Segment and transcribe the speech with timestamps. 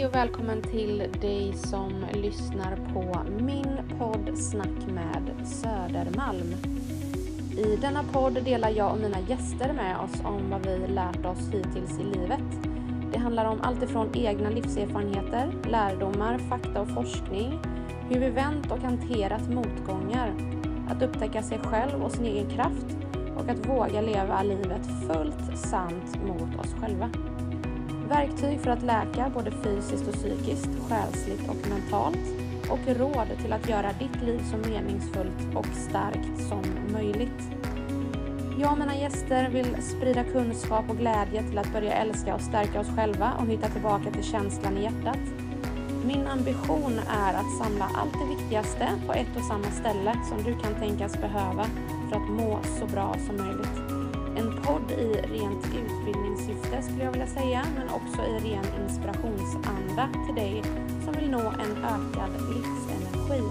[0.00, 6.54] Hej och välkommen till dig som lyssnar på min podd Snack med Södermalm.
[7.58, 11.48] I denna podd delar jag och mina gäster med oss om vad vi lärt oss
[11.52, 12.44] hittills i livet.
[13.12, 17.58] Det handlar om allt ifrån egna livserfarenheter, lärdomar, fakta och forskning,
[18.08, 20.34] hur vi vänt och hanterat motgångar,
[20.90, 22.86] att upptäcka sig själv och sin egen kraft
[23.36, 27.10] och att våga leva livet fullt sant mot oss själva.
[28.10, 32.18] Verktyg för att läka både fysiskt och psykiskt, själsligt och mentalt
[32.70, 37.42] och råd till att göra ditt liv så meningsfullt och starkt som möjligt.
[38.60, 42.80] Jag och mina gäster vill sprida kunskap och glädje till att börja älska och stärka
[42.80, 45.20] oss själva och hitta tillbaka till känslan i hjärtat.
[46.04, 50.58] Min ambition är att samla allt det viktigaste på ett och samma ställe som du
[50.58, 51.66] kan tänkas behöva
[52.08, 53.78] för att må så bra som möjligt.
[54.38, 55.66] En podd i rent
[56.60, 60.62] utbildningssyfte skulle jag vilja säga, men också i ren inspirationsanda till dig
[61.04, 63.42] som vill nå en ökad livsenergi.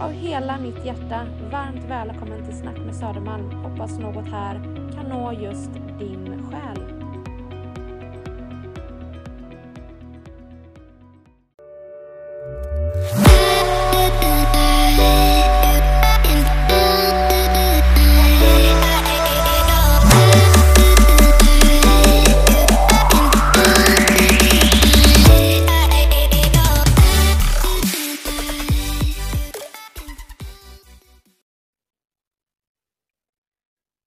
[0.00, 3.50] Av hela mitt hjärta, varmt välkommen till Snack med Södermalm.
[3.50, 4.54] Hoppas något här
[4.94, 6.81] kan nå just din själ.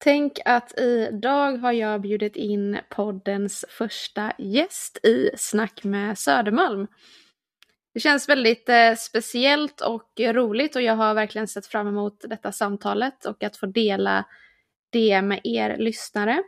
[0.06, 6.88] Tänk att idag har jag bjudit in poddens första gäst i Snack med Södermalm.
[7.94, 12.52] Det känns väldigt eh, speciellt och roligt och jag har verkligen sett fram emot detta
[12.52, 14.26] samtalet och att få dela
[14.92, 16.44] det med er lyssnare.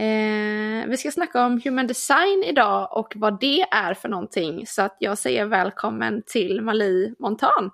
[0.00, 4.82] Eh, vi ska snacka om human design idag och vad det är för någonting så
[4.82, 7.70] att jag säger välkommen till Mali Montan.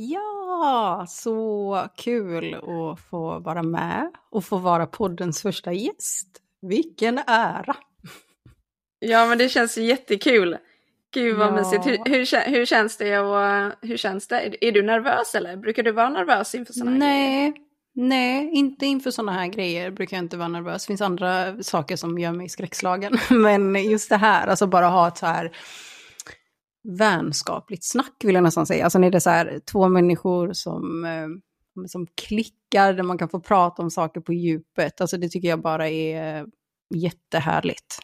[0.00, 6.28] Ja, så kul att få vara med och få vara poddens första gäst.
[6.62, 7.76] Vilken ära!
[8.98, 10.56] Ja, men det känns jättekul.
[11.14, 11.52] Gud vad ja.
[11.52, 11.86] mysigt.
[11.86, 14.40] Hur, hur, hur, känns det och hur känns det?
[14.40, 17.54] Är, är du nervös eller brukar du vara nervös inför sådana här nej, grejer?
[17.94, 20.82] Nej, inte inför sådana här grejer brukar jag inte vara nervös.
[20.82, 23.18] Det finns andra saker som gör mig skräckslagen.
[23.30, 25.52] Men just det här, alltså bara ha ett så här
[26.82, 28.84] vänskapligt snack vill jag nästan säga.
[28.84, 31.28] Alltså när det är så här två människor som, eh,
[31.86, 35.00] som klickar, där man kan få prata om saker på djupet.
[35.00, 36.46] Alltså det tycker jag bara är
[36.94, 37.98] jättehärligt.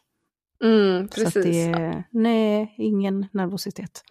[0.65, 1.33] Mm, precis.
[1.33, 4.03] Så det, nej, ingen nervositet.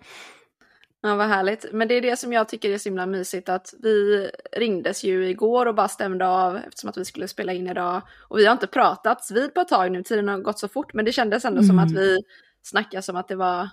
[1.02, 1.66] Ja, vad härligt.
[1.74, 5.30] Men det är det som jag tycker är så himla mysigt att vi ringdes ju
[5.30, 8.02] igår och bara stämde av eftersom att vi skulle spela in idag.
[8.28, 10.94] Och vi har inte pratats vid på ett tag nu, tiden har gått så fort,
[10.94, 11.68] men det kändes ändå mm.
[11.68, 12.20] som att vi
[12.62, 13.70] snackade som att det var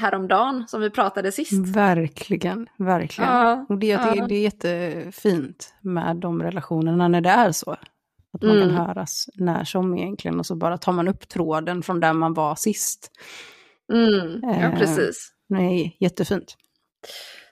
[0.00, 1.52] häromdagen som vi pratade sist.
[1.52, 3.30] Verkligen, verkligen.
[3.30, 4.26] Ja, och det, ja.
[4.28, 7.76] det, är jättefint med de relationerna när det är så.
[8.32, 8.68] Att man mm.
[8.68, 12.34] kan höras när som egentligen och så bara tar man upp tråden från där man
[12.34, 13.10] var sist.
[13.92, 15.32] Mm, ja, eh, precis.
[15.48, 16.56] Nej, jättefint.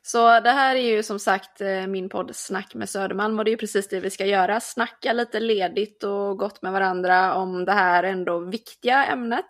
[0.03, 3.53] Så det här är ju som sagt eh, min podd Snack med Södermalm och det
[3.53, 4.61] är precis det vi ska göra.
[4.61, 9.47] Snacka lite ledigt och gott med varandra om det här ändå viktiga ämnet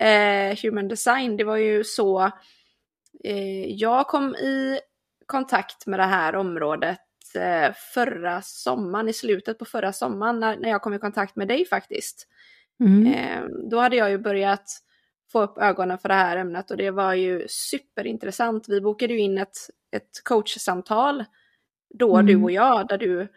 [0.00, 1.36] eh, human design.
[1.36, 2.30] Det var ju så
[3.24, 4.80] eh, jag kom i
[5.26, 7.00] kontakt med det här området
[7.34, 11.48] eh, förra sommaren, i slutet på förra sommaren, när, när jag kom i kontakt med
[11.48, 12.28] dig faktiskt.
[12.80, 13.06] Mm.
[13.06, 14.82] Eh, då hade jag ju börjat
[15.32, 18.68] få upp ögonen för det här ämnet och det var ju superintressant.
[18.68, 19.56] Vi bokade ju in ett,
[19.92, 21.24] ett coachsamtal
[21.94, 22.26] då, mm.
[22.26, 23.28] du och jag, där du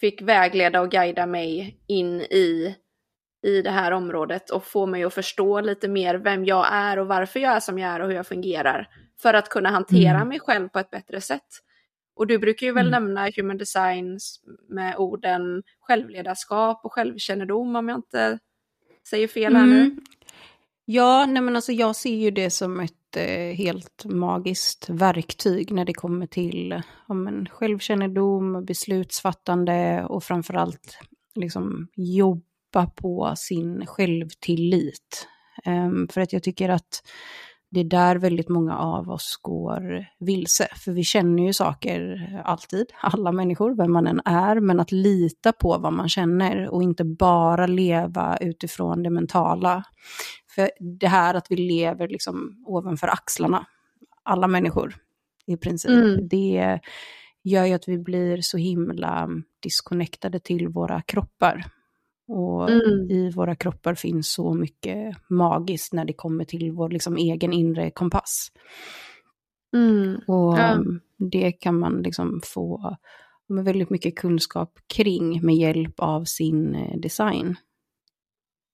[0.00, 2.76] fick vägleda och guida mig in i
[3.42, 7.06] i det här området och få mig att förstå lite mer vem jag är och
[7.06, 8.88] varför jag är som jag är och hur jag fungerar.
[9.22, 10.28] För att kunna hantera mm.
[10.28, 11.48] mig själv på ett bättre sätt.
[12.16, 13.04] Och du brukar ju väl mm.
[13.04, 14.18] nämna human design
[14.68, 18.38] med orden självledarskap och självkännedom om jag inte
[19.08, 19.76] säger fel här mm.
[19.76, 19.96] nu.
[20.84, 25.84] Ja, nej men alltså jag ser ju det som ett eh, helt magiskt verktyg när
[25.84, 30.98] det kommer till om en självkännedom, beslutsfattande och framförallt
[31.34, 32.44] liksom jobb
[32.74, 35.28] jobba på sin självtillit.
[35.66, 37.02] Um, för att jag tycker att
[37.70, 40.68] det är där väldigt många av oss går vilse.
[40.76, 44.60] För vi känner ju saker alltid, alla människor, vem man än är.
[44.60, 49.84] Men att lita på vad man känner och inte bara leva utifrån det mentala.
[50.54, 53.66] För det här att vi lever liksom ovanför axlarna,
[54.22, 54.96] alla människor
[55.46, 56.28] i princip, mm.
[56.28, 56.80] det
[57.44, 59.28] gör ju att vi blir så himla
[59.62, 61.64] disconnectade till våra kroppar.
[62.30, 63.10] Och mm.
[63.10, 67.90] i våra kroppar finns så mycket magiskt när det kommer till vår liksom, egen inre
[67.90, 68.52] kompass.
[69.76, 70.20] Mm.
[70.26, 70.78] Och ja.
[71.16, 72.96] det kan man liksom få
[73.46, 77.56] med väldigt mycket kunskap kring med hjälp av sin eh, design.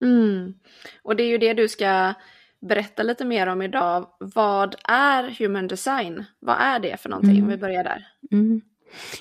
[0.05, 0.55] Mm.
[1.03, 2.15] Och det är ju det du ska
[2.61, 4.07] berätta lite mer om idag.
[4.21, 6.25] Vad är human design?
[6.41, 7.39] Vad är det för någonting?
[7.39, 7.49] Mm.
[7.49, 8.07] Vi börjar där.
[8.33, 8.61] Mm.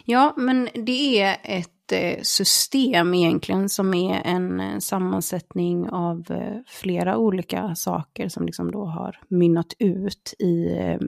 [0.06, 1.75] Ja, men det är ett
[2.22, 9.20] system egentligen som är en sammansättning av eh, flera olika saker som liksom då har
[9.28, 11.00] mynnat ut i eh,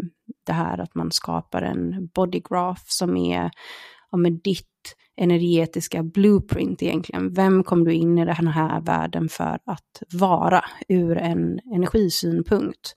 [0.45, 3.51] det här att man skapar en bodygraph som är
[4.11, 7.33] ja, med ditt energetiska blueprint egentligen.
[7.33, 12.95] Vem kom du in i den här världen för att vara ur en energisynpunkt?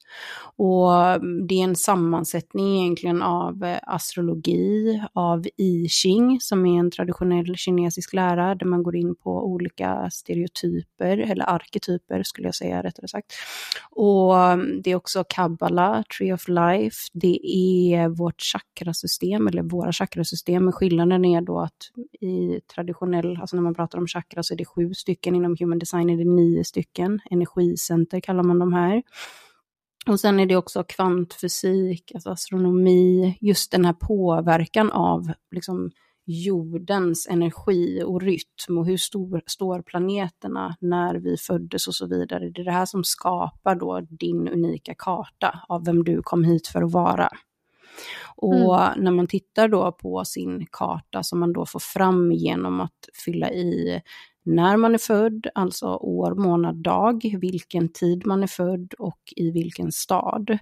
[0.57, 6.81] Och mm, det är en sammansättning egentligen av eh, astrologi, av I Ching som är
[6.81, 12.55] en traditionell kinesisk lära där man går in på olika stereotyper, eller arketyper skulle jag
[12.55, 13.33] säga rättare sagt.
[13.91, 19.93] Och mm, det är också kabbala, tree of life, det är vårt chakrasystem, eller våra
[19.93, 21.91] chakrasystem, men skillnaden är då att
[22.21, 25.79] i traditionell, alltså när man pratar om chakra så är det sju stycken, inom human
[25.79, 29.03] design är det nio stycken, energicenter kallar man de här.
[30.07, 35.91] Och sen är det också kvantfysik, alltså astronomi, just den här påverkan av liksom,
[36.27, 42.51] jordens energi och rytm och hur stor står planeterna när vi föddes och så vidare.
[42.51, 46.67] Det är det här som skapar då din unika karta av vem du kom hit
[46.67, 47.29] för att vara.
[48.43, 48.63] Mm.
[48.63, 49.05] Och mm.
[49.05, 53.51] när man tittar då på sin karta som man då får fram genom att fylla
[53.51, 54.03] i
[54.43, 59.51] när man är född, alltså år, månad, dag, vilken tid man är född och i
[59.51, 60.59] vilken stad.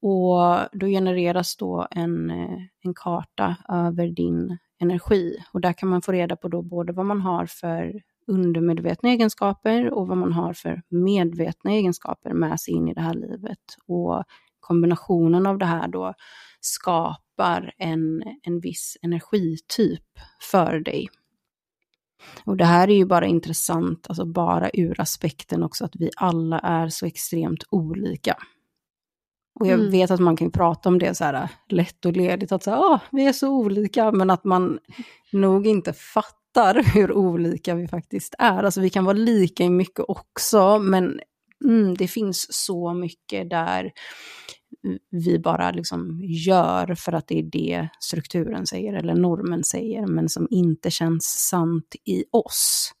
[0.00, 5.36] Och då genereras då en, eh, en karta över din energi.
[5.52, 9.90] Och där kan man få reda på då både vad man har för undermedvetna egenskaper
[9.90, 13.58] och vad man har för medvetna egenskaper med sig in i det här livet.
[13.86, 14.24] Och
[14.68, 16.14] kombinationen av det här då
[16.60, 20.04] skapar en, en viss energityp
[20.40, 21.08] för dig.
[22.44, 26.58] Och det här är ju bara intressant, alltså bara ur aspekten också att vi alla
[26.58, 28.36] är så extremt olika.
[29.60, 29.90] Och jag mm.
[29.90, 32.78] vet att man kan prata om det så här lätt och ledigt, att så här,
[32.78, 34.78] ah, vi är så olika, men att man
[35.32, 38.64] nog inte fattar hur olika vi faktiskt är.
[38.64, 41.20] Alltså vi kan vara lika i mycket också, men
[41.64, 43.92] mm, det finns så mycket där
[45.10, 50.28] vi bara liksom gör för att det är det strukturen säger eller normen säger, men
[50.28, 52.92] som inte känns sant i oss.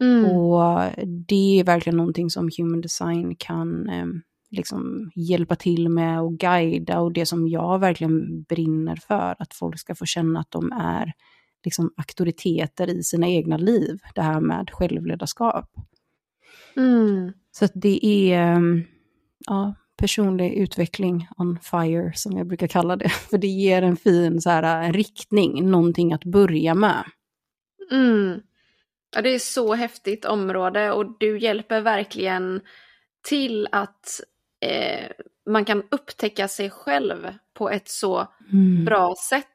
[0.00, 0.24] Mm.
[0.24, 0.80] Och
[1.28, 4.06] det är verkligen någonting som human design kan eh,
[4.50, 9.78] liksom hjälpa till med och guida och det som jag verkligen brinner för, att folk
[9.78, 11.12] ska få känna att de är
[11.64, 15.70] liksom auktoriteter i sina egna liv, det här med självledarskap.
[16.76, 17.32] Mm.
[17.50, 18.84] Så det är, ehm,
[19.46, 23.08] ja, personlig utveckling on fire, som jag brukar kalla det.
[23.30, 27.04] För det ger en fin så här, en riktning, någonting att börja med.
[27.90, 28.40] Mm.
[29.16, 32.60] Ja, det är så häftigt område och du hjälper verkligen
[33.28, 34.20] till att
[34.60, 35.10] eh,
[35.50, 38.84] man kan upptäcka sig själv på ett så mm.
[38.84, 39.46] bra sätt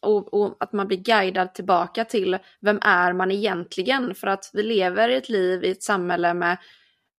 [0.00, 4.14] och, och, att man blir guidad tillbaka till vem är man egentligen?
[4.14, 6.58] För att vi lever i ett liv i ett samhälle med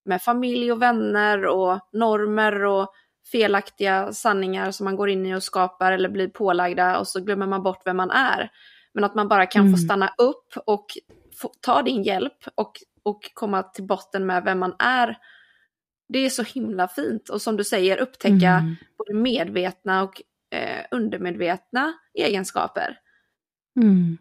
[0.06, 2.94] med familj och vänner och normer och
[3.32, 7.48] felaktiga sanningar som man går in i och skapar eller blir pålagda och så glömmer
[7.48, 8.52] man bort vem man är.
[8.94, 9.74] Men att man bara kan mm.
[9.74, 10.86] få stanna upp och
[11.42, 12.72] få, ta din hjälp och,
[13.04, 15.18] och komma till botten med vem man är.
[16.10, 18.76] Det är så himla fint och som du säger upptäcka mm.
[18.98, 20.22] både medvetna och
[20.56, 22.98] eh, undermedvetna egenskaper.
[23.82, 24.18] Mm.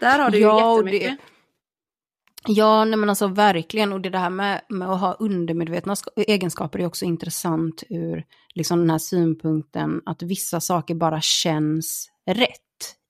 [0.00, 1.18] Där har du ja, ju jättemycket.
[1.18, 1.41] Det
[2.46, 3.92] Ja, nej men alltså verkligen.
[3.92, 8.90] Och det här med, med att ha undermedvetna egenskaper är också intressant ur liksom den
[8.90, 12.58] här synpunkten att vissa saker bara känns rätt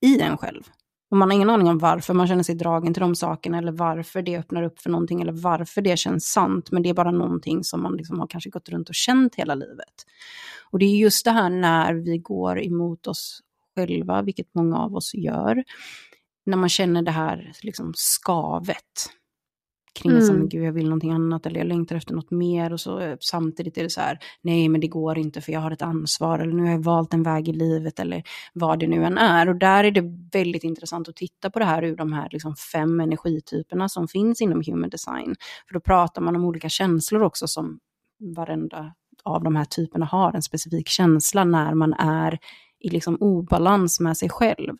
[0.01, 0.63] i en själv.
[1.11, 3.73] Och man har ingen aning om varför man känner sig dragen till de sakerna eller
[3.73, 6.71] varför det öppnar upp för någonting eller varför det känns sant.
[6.71, 9.55] Men det är bara någonting som man liksom har kanske gått runt och känt hela
[9.55, 10.07] livet.
[10.71, 13.41] Och det är just det här när vi går emot oss
[13.75, 15.65] själva, vilket många av oss gör,
[16.47, 19.11] när man känner det här liksom skavet
[20.01, 20.23] kring mm.
[20.23, 23.17] som, gud jag vill någonting annat eller jag längtar efter något mer och så eh,
[23.21, 26.39] samtidigt är det så här, nej men det går inte för jag har ett ansvar
[26.39, 28.23] eller nu har jag valt en väg i livet eller
[28.53, 29.49] vad det nu än är.
[29.49, 32.57] Och där är det väldigt intressant att titta på det här ur de här liksom
[32.57, 35.35] fem energityperna som finns inom human design.
[35.69, 37.79] För då pratar man om olika känslor också som
[38.37, 38.95] varenda
[39.25, 42.39] av de här typerna har en specifik känsla när man är
[42.83, 44.77] i liksom obalans med sig själv.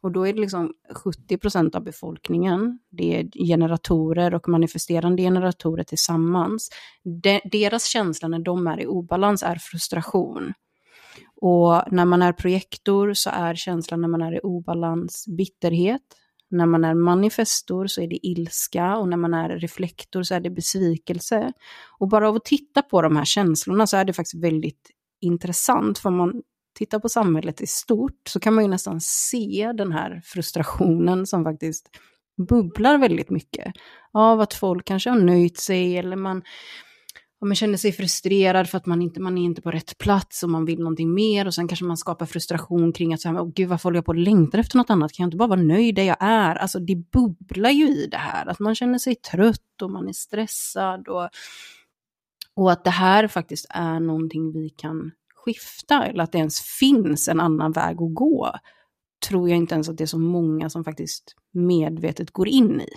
[0.00, 0.72] Och då är det liksom
[1.04, 6.70] 70% av befolkningen, det är generatorer och manifesterande generatorer tillsammans.
[7.22, 10.52] De, deras känsla när de är i obalans är frustration.
[11.40, 16.02] Och när man är projektor så är känslan när man är i obalans bitterhet.
[16.50, 20.40] När man är manifestor så är det ilska och när man är reflektor så är
[20.40, 21.52] det besvikelse.
[21.98, 25.98] Och bara av att titta på de här känslorna så är det faktiskt väldigt intressant.
[25.98, 26.42] För man
[26.76, 31.44] tittar på samhället i stort så kan man ju nästan se den här frustrationen som
[31.44, 31.90] faktiskt
[32.48, 33.72] bubblar väldigt mycket.
[34.12, 36.42] Av att folk kanske har nöjt sig eller man,
[37.44, 40.50] man känner sig frustrerad för att man inte man är inte på rätt plats och
[40.50, 43.52] man vill någonting mer och sen kanske man skapar frustration kring att så här, oh,
[43.54, 45.62] gud varför håller jag på och längtar efter något annat, kan jag inte bara vara
[45.62, 46.54] nöjd där jag är?
[46.54, 50.12] Alltså det bubblar ju i det här, att man känner sig trött och man är
[50.12, 51.28] stressad och,
[52.54, 55.12] och att det här faktiskt är någonting vi kan
[55.46, 58.52] skifta eller att det ens finns en annan väg att gå
[59.28, 62.88] tror jag inte ens att det är så många som faktiskt medvetet går in i.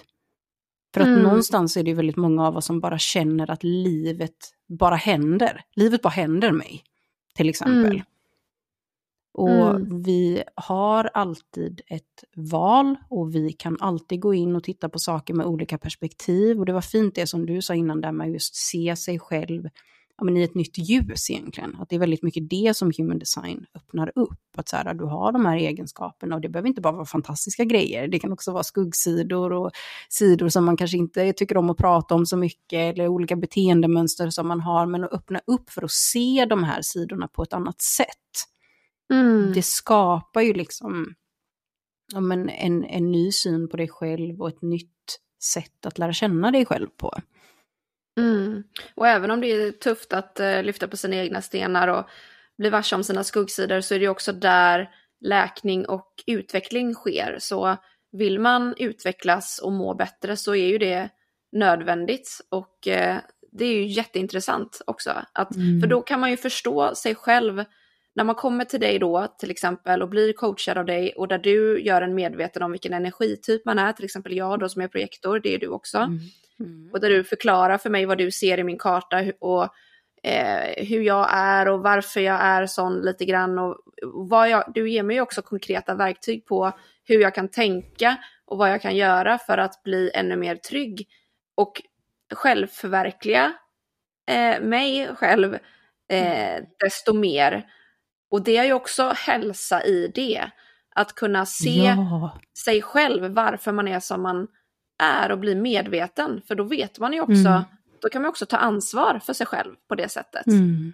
[0.94, 1.24] För att mm.
[1.24, 4.36] någonstans är det väldigt många av oss som bara känner att livet
[4.68, 5.62] bara händer.
[5.76, 6.84] Livet bara händer mig,
[7.36, 7.92] till exempel.
[7.92, 8.06] Mm.
[9.34, 10.02] Och mm.
[10.04, 15.34] vi har alltid ett val och vi kan alltid gå in och titta på saker
[15.34, 16.60] med olika perspektiv.
[16.60, 19.70] Och det var fint det som du sa innan där med just se sig själv
[20.20, 21.78] ja, men i ett nytt ljus egentligen.
[21.80, 24.40] Att det är väldigt mycket det som human design öppnar upp.
[24.58, 27.64] Att så här, du har de här egenskaperna och det behöver inte bara vara fantastiska
[27.64, 28.08] grejer.
[28.08, 29.72] Det kan också vara skuggsidor och
[30.10, 34.30] sidor som man kanske inte tycker om att prata om så mycket eller olika beteendemönster
[34.30, 34.86] som man har.
[34.86, 38.08] Men att öppna upp för att se de här sidorna på ett annat sätt.
[39.14, 39.52] Mm.
[39.54, 41.14] Det skapar ju liksom
[42.14, 46.14] ja, men en, en ny syn på dig själv och ett nytt sätt att lära
[46.14, 47.14] känna dig själv på.
[48.18, 48.64] Mm.
[48.96, 52.06] Och även om det är tufft att uh, lyfta på sina egna stenar och
[52.58, 54.90] bli varse om sina skuggsidor så är det också där
[55.22, 57.38] läkning och utveckling sker.
[57.40, 57.78] Så
[58.12, 61.10] vill man utvecklas och må bättre så är ju det
[61.52, 63.18] nödvändigt och uh,
[63.52, 65.12] det är ju jätteintressant också.
[65.34, 65.82] Att, mm.
[65.82, 67.64] För då kan man ju förstå sig själv
[68.16, 71.38] när man kommer till dig då till exempel och blir coachad av dig och där
[71.38, 74.88] du gör en medveten om vilken energityp man är, till exempel jag då som är
[74.88, 75.98] projektor, det är du också.
[75.98, 76.20] Mm.
[76.60, 76.90] Mm.
[76.94, 79.64] Och där du förklarar för mig vad du ser i min karta och
[80.24, 83.60] eh, hur jag är och varför jag är sån lite grann.
[83.60, 86.72] Och vad jag, du ger mig också konkreta verktyg på
[87.04, 91.08] hur jag kan tänka och vad jag kan göra för att bli ännu mer trygg
[91.56, 91.82] och
[92.34, 93.54] självförverkliga
[94.30, 95.58] eh, mig själv
[96.10, 97.66] eh, desto mer.
[98.32, 100.52] Och det är ju också hälsa i det.
[100.96, 102.40] Att kunna se ja.
[102.64, 104.48] sig själv, varför man är som man
[105.00, 106.42] är och bli medveten.
[106.48, 107.62] För då vet man ju också, mm.
[108.02, 110.48] då kan man också ta ansvar för sig själv på det sättet.
[110.48, 110.94] Mm.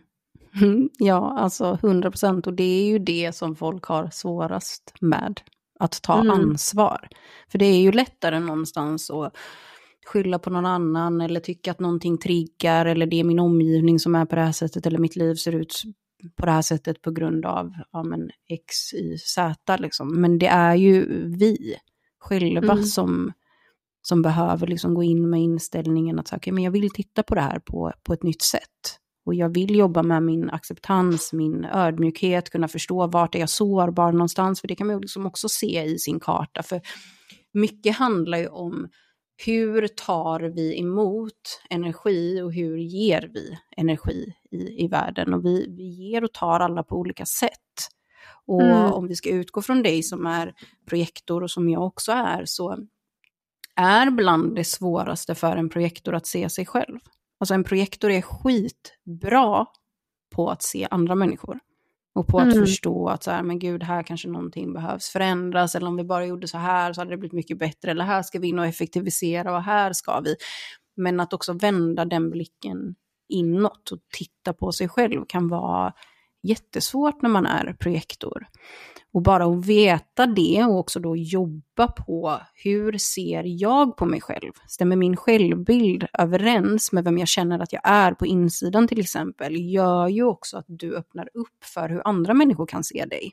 [0.97, 2.47] Ja, alltså 100 procent.
[2.47, 5.41] Och det är ju det som folk har svårast med,
[5.79, 6.31] att ta mm.
[6.31, 7.07] ansvar.
[7.51, 9.38] För det är ju lättare någonstans att
[10.05, 14.15] skylla på någon annan eller tycka att någonting triggar eller det är min omgivning som
[14.15, 15.81] är på det här sättet eller mitt liv ser ut
[16.35, 19.77] på det här sättet på grund av ja, men X, Y, Z.
[19.77, 20.21] Liksom.
[20.21, 21.75] Men det är ju vi
[22.19, 22.83] själva mm.
[22.83, 23.31] som
[24.07, 27.41] som behöver liksom gå in med inställningen att okay, men jag vill titta på det
[27.41, 29.00] här på, på ett nytt sätt.
[29.25, 34.12] Och jag vill jobba med min acceptans, min ödmjukhet, kunna förstå vart är jag sårbar
[34.12, 36.63] någonstans, för det kan man liksom också se i sin karta.
[36.63, 36.81] För
[37.53, 38.88] mycket handlar ju om
[39.45, 45.33] hur tar vi emot energi och hur ger vi energi i, i världen?
[45.33, 47.89] Och vi, vi ger och tar alla på olika sätt.
[48.47, 48.91] Och mm.
[48.91, 50.53] om vi ska utgå från dig som är
[50.89, 52.77] projektor och som jag också är, så
[53.75, 57.00] är bland det svåraste för en projektor att se sig själv.
[57.39, 59.65] Alltså en projektor är skitbra
[60.36, 61.60] på att se andra människor.
[62.15, 62.65] Och på att mm.
[62.65, 66.25] förstå att så här, men gud, här kanske någonting behövs förändras, eller om vi bara
[66.25, 68.65] gjorde så här så hade det blivit mycket bättre, eller här ska vi in och
[68.65, 70.36] effektivisera och här ska vi.
[70.96, 72.96] Men att också vända den blicken
[73.29, 75.94] inåt och titta på sig själv kan vara
[76.45, 78.47] jättesvårt när man är projektor.
[79.13, 84.21] Och bara att veta det och också då jobba på hur ser jag på mig
[84.21, 84.51] själv?
[84.67, 89.55] Stämmer min självbild överens med vem jag känner att jag är på insidan till exempel?
[89.73, 93.31] Gör ju också att du öppnar upp för hur andra människor kan se dig.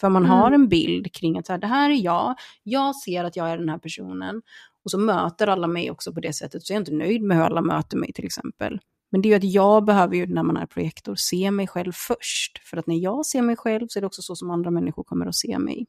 [0.00, 0.38] För man mm.
[0.38, 3.50] har en bild kring att så här, det här är jag, jag ser att jag
[3.50, 4.42] är den här personen.
[4.84, 7.36] Och så möter alla mig också på det sättet, så jag är inte nöjd med
[7.36, 8.80] hur alla möter mig till exempel.
[9.10, 11.92] Men det är ju att jag behöver ju när man är projektor se mig själv
[11.92, 12.58] först.
[12.64, 15.04] För att när jag ser mig själv så är det också så som andra människor
[15.04, 15.86] kommer att se mig.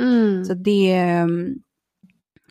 [0.00, 0.44] Mm.
[0.44, 1.06] Så det,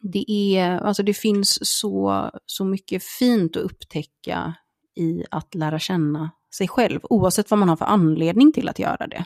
[0.01, 4.53] det, är, alltså det finns så, så mycket fint att upptäcka
[4.95, 9.07] i att lära känna sig själv, oavsett vad man har för anledning till att göra
[9.07, 9.25] det.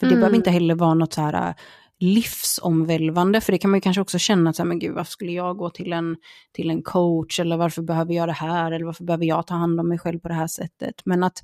[0.00, 0.20] För det mm.
[0.20, 1.54] behöver inte heller vara något så här
[2.00, 5.32] livsomvälvande, för det kan man ju kanske också känna, så här, men gud, varför skulle
[5.32, 6.16] jag gå till en,
[6.52, 9.80] till en coach, eller varför behöver jag det här, eller varför behöver jag ta hand
[9.80, 11.02] om mig själv på det här sättet.
[11.04, 11.42] Men att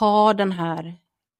[0.00, 0.94] ha den här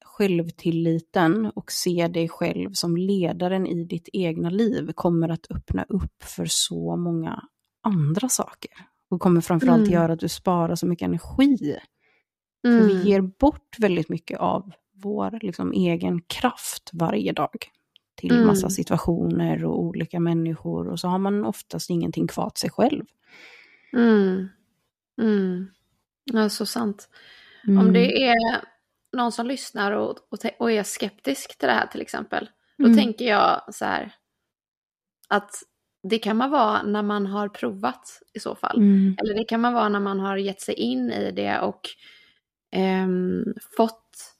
[0.05, 6.23] självtilliten och se dig själv som ledaren i ditt egna liv kommer att öppna upp
[6.23, 7.43] för så många
[7.83, 8.71] andra saker.
[9.09, 9.93] Och kommer framförallt mm.
[9.93, 11.77] göra att du sparar så mycket energi.
[12.67, 12.79] Mm.
[12.79, 17.69] För vi ger bort väldigt mycket av vår liksom, egen kraft varje dag
[18.15, 18.47] till mm.
[18.47, 23.03] massa situationer och olika människor och så har man oftast ingenting kvar till sig själv.
[23.93, 24.47] Mm.
[25.21, 25.67] Mm.
[26.23, 27.09] Ja, så sant.
[27.67, 27.85] Mm.
[27.85, 28.35] Om det är
[29.17, 32.97] någon som lyssnar och, och, och, är skeptisk till det här till exempel, då mm.
[32.97, 34.15] tänker jag så här
[35.27, 35.51] att
[36.09, 38.77] det kan man vara när man har provat i så fall.
[38.77, 39.15] Mm.
[39.21, 41.81] Eller det kan man vara när man har gett sig in i det och
[42.71, 43.07] eh,
[43.77, 44.34] fått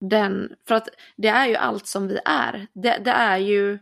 [0.00, 2.66] den, för att det är ju allt som vi är.
[2.72, 3.78] Det, det, är ju,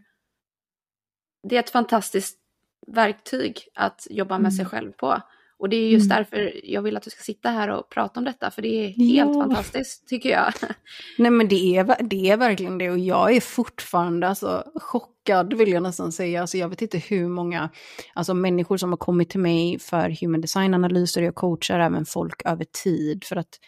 [1.49, 2.39] det är ett fantastiskt
[2.87, 4.53] verktyg att jobba med mm.
[4.53, 5.23] sig själv på.
[5.59, 6.17] Och det är just mm.
[6.17, 8.89] därför jag vill att du ska sitta här och prata om detta, för det är
[8.89, 9.43] helt ja.
[9.43, 10.53] fantastiskt tycker jag.
[11.19, 15.73] Nej men det är, det är verkligen det och jag är fortfarande alltså, chockad vill
[15.73, 16.41] jag nästan säga.
[16.41, 17.71] Alltså, jag vet inte hur många
[18.15, 22.67] alltså, människor som har kommit till mig för human design-analyser, jag coachar även folk över
[22.85, 23.59] tid för att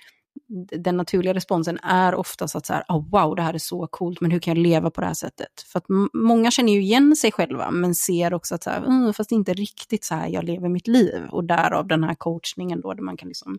[0.82, 4.20] den naturliga responsen är oftast att så här, oh, wow, det här är så coolt,
[4.20, 5.62] men hur kan jag leva på det här sättet?
[5.66, 9.12] För att många känner ju igen sig själva, men ser också att så här, mm,
[9.12, 11.22] fast inte riktigt så här jag lever mitt liv.
[11.30, 13.58] Och därav den här coachningen då, där man kan liksom,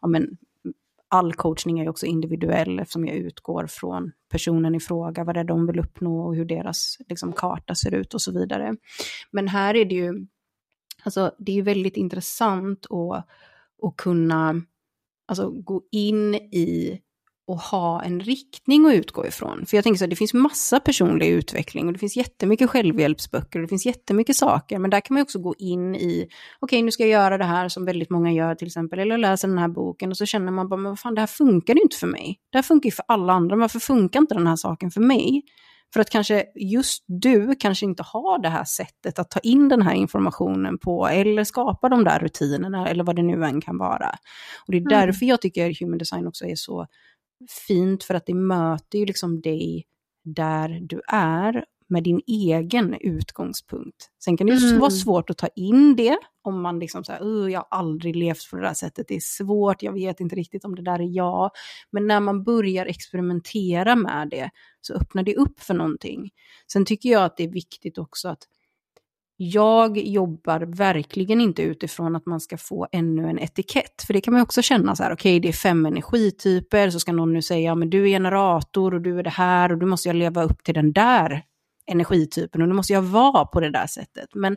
[0.00, 0.36] ja men,
[1.08, 5.40] all coachning är ju också individuell eftersom jag utgår från personen i fråga, vad det
[5.40, 8.76] är de vill uppnå och hur deras liksom, karta ser ut och så vidare.
[9.30, 10.26] Men här är det ju,
[11.02, 13.26] alltså det är ju väldigt intressant att,
[13.82, 14.62] att kunna
[15.26, 17.00] alltså, gå in i
[17.48, 19.66] och ha en riktning att utgå ifrån.
[19.66, 23.58] För jag tänker så här, det finns massa personlig utveckling och det finns jättemycket självhjälpsböcker
[23.58, 24.78] och det finns jättemycket saker.
[24.78, 27.44] Men där kan man också gå in i, okej okay, nu ska jag göra det
[27.44, 30.52] här som väldigt många gör till exempel, eller läser den här boken och så känner
[30.52, 32.38] man bara, men vad fan det här funkar ju inte för mig.
[32.52, 35.00] Det här funkar ju för alla andra, men varför funkar inte den här saken för
[35.00, 35.42] mig?
[35.96, 39.82] För att kanske just du kanske inte har det här sättet att ta in den
[39.82, 44.08] här informationen på, eller skapa de där rutinerna, eller vad det nu än kan vara.
[44.66, 44.90] Och det är mm.
[44.90, 46.86] därför jag tycker human design också är så
[47.68, 49.84] fint, för att det möter ju liksom dig
[50.24, 54.10] där du är med din egen utgångspunkt.
[54.24, 54.80] Sen kan det ju mm.
[54.80, 58.56] vara svårt att ta in det om man liksom säger, jag har aldrig levt på
[58.56, 61.50] det där sättet, det är svårt, jag vet inte riktigt om det där är jag.
[61.90, 66.30] Men när man börjar experimentera med det så öppnar det upp för någonting.
[66.72, 68.42] Sen tycker jag att det är viktigt också att
[69.36, 74.02] jag jobbar verkligen inte utifrån att man ska få ännu en etikett.
[74.06, 77.00] För det kan man också känna så här, okej okay, det är fem energityper, så
[77.00, 79.86] ska någon nu säga, men du är generator och du är det här och du
[79.86, 81.42] måste jag leva upp till den där
[81.86, 84.34] energitypen och nu måste jag vara på det där sättet.
[84.34, 84.56] Men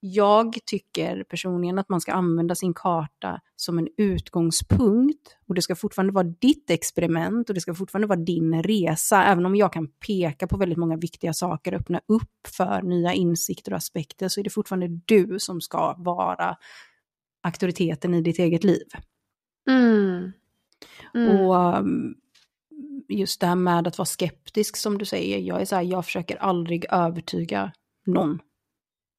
[0.00, 5.74] jag tycker personligen att man ska använda sin karta som en utgångspunkt och det ska
[5.74, 9.88] fortfarande vara ditt experiment och det ska fortfarande vara din resa, även om jag kan
[10.06, 14.44] peka på väldigt många viktiga saker öppna upp för nya insikter och aspekter så är
[14.44, 16.56] det fortfarande du som ska vara
[17.42, 18.86] auktoriteten i ditt eget liv.
[19.68, 20.32] Mm.
[21.14, 21.40] Mm.
[21.40, 22.14] Och um,
[23.08, 26.04] just det här med att vara skeptisk som du säger, jag är så här, jag
[26.04, 27.72] försöker aldrig övertyga
[28.06, 28.38] någon.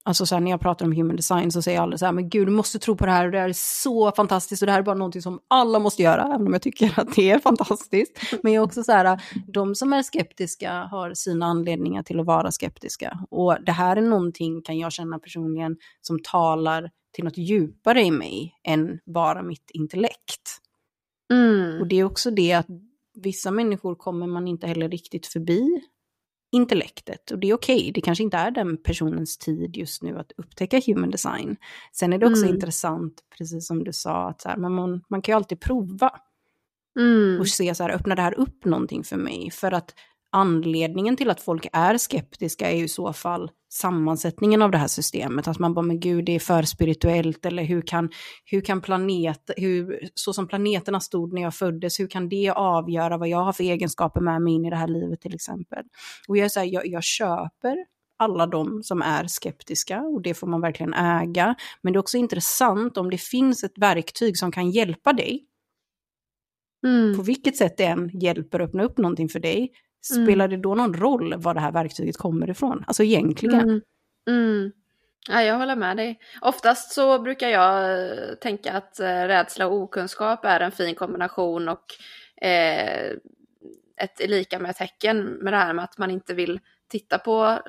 [0.04, 2.13] Alltså så här, när jag pratar om human design så säger jag aldrig så här,
[2.13, 4.65] men gud du måste tro på det här och det här är så fantastiskt och
[4.65, 7.32] det här är bara någonting som alla måste göra, även om jag tycker att det
[7.32, 8.19] är fantastiskt.
[8.43, 12.26] Men jag är också så här, de som är skeptiska har sina anledningar till att
[12.26, 13.19] vara skeptiska.
[13.30, 18.12] Och det här är någonting, kan jag känna personligen, som talar till något djupare i
[18.12, 20.62] mig än bara mitt intellekt.
[21.34, 21.82] Mm.
[21.82, 22.67] Och det är också det att
[23.13, 25.82] vissa människor kommer man inte heller riktigt förbi
[26.52, 27.32] intellektet.
[27.32, 27.91] Och det är okej, okay.
[27.91, 31.56] det kanske inte är den personens tid just nu att upptäcka human design.
[31.93, 32.56] Sen är det också mm.
[32.56, 36.12] intressant, precis som du sa, att så här, man, man kan ju alltid prova.
[37.00, 37.39] Mm.
[37.39, 39.52] Och se så här, öppnar det här upp någonting för mig?
[39.52, 39.95] För att
[40.32, 44.88] anledningen till att folk är skeptiska är ju i så fall sammansättningen av det här
[44.88, 45.48] systemet.
[45.48, 48.10] Att man bara, men gud, det är för spirituellt, eller hur kan,
[48.46, 53.17] hur kan planet, hur, så som planeterna stod när jag föddes, hur kan det avgöra
[53.17, 55.84] vad jag har för egenskaper med mig in i det här livet till exempel?
[56.28, 57.86] Och jag, är så här, jag, jag köper
[58.17, 61.56] alla de som är skeptiska och det får man verkligen äga.
[61.82, 65.46] Men det är också intressant om det finns ett verktyg som kan hjälpa dig
[66.86, 67.17] Mm.
[67.17, 69.72] På vilket sätt det än hjälper att öppna upp någonting för dig.
[70.01, 72.83] Spelar det då någon roll var det här verktyget kommer ifrån?
[72.87, 73.59] Alltså egentligen.
[73.59, 73.81] Mm.
[74.29, 74.71] Mm.
[75.29, 76.19] Ja, jag håller med dig.
[76.41, 81.69] Oftast så brukar jag eh, tänka att eh, rädsla och okunskap är en fin kombination
[81.69, 81.85] och
[82.45, 83.11] eh,
[83.97, 86.59] ett lika med tecken med det här med att man inte vill
[86.89, 87.59] titta på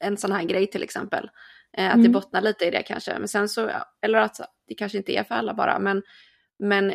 [0.00, 1.30] en sån här grej till exempel.
[1.76, 2.02] Eh, att mm.
[2.02, 3.18] det bottnar lite i det kanske.
[3.18, 3.70] Men sen så,
[4.02, 4.36] eller att
[4.68, 6.02] det kanske inte är för alla bara, men,
[6.58, 6.94] men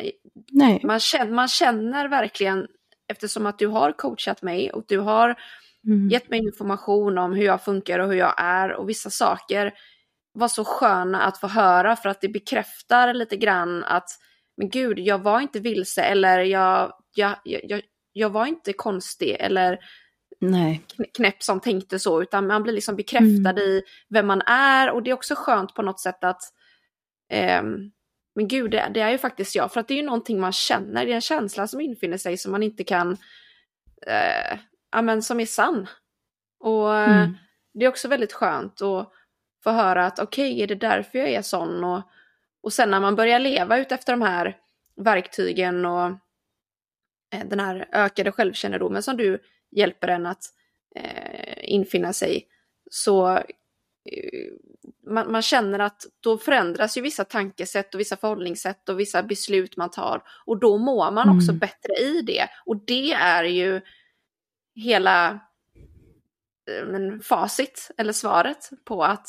[0.82, 2.66] Man, känner, man känner verkligen,
[3.08, 5.38] eftersom att du har coachat mig och du har
[5.86, 6.08] mm.
[6.08, 9.74] gett mig information om hur jag funkar och hur jag är och vissa saker
[10.32, 14.08] var så sköna att få höra för att det bekräftar lite grann att
[14.56, 19.78] men gud, jag var inte vilse eller jag, jag, jag, jag var inte konstig eller
[20.40, 20.82] Nej.
[21.16, 23.62] knäpp som tänkte så, utan man blir liksom bekräftad mm.
[23.62, 26.40] i vem man är och det är också skönt på något sätt att
[27.32, 27.62] eh,
[28.36, 30.52] men gud, det, det, är ju faktiskt jag, för att det är ju någonting man
[30.52, 33.16] känner, det är en känsla som infinner sig som man inte kan,
[34.06, 34.58] eh,
[34.92, 35.86] ja men som är sann.
[36.60, 37.36] Och mm.
[37.74, 39.12] det är också väldigt skönt att
[39.64, 41.84] få höra att okej, okay, är det därför jag är sån?
[41.84, 42.02] Och,
[42.60, 44.56] och sen när man börjar leva ut efter de här
[44.96, 46.06] verktygen och
[47.32, 49.38] eh, den här ökade självkännedomen som du
[49.70, 50.44] hjälper en att
[50.96, 52.46] eh, infinna sig,
[52.90, 53.42] så eh,
[55.06, 59.76] man, man, känner att då förändras ju vissa tankesätt och vissa förhållningssätt och vissa beslut
[59.76, 60.22] man tar.
[60.44, 61.58] Och då mår man också mm.
[61.58, 62.48] bättre i det.
[62.64, 63.80] Och det är ju
[64.74, 65.40] hela
[66.70, 69.28] eh, men, facit eller svaret på att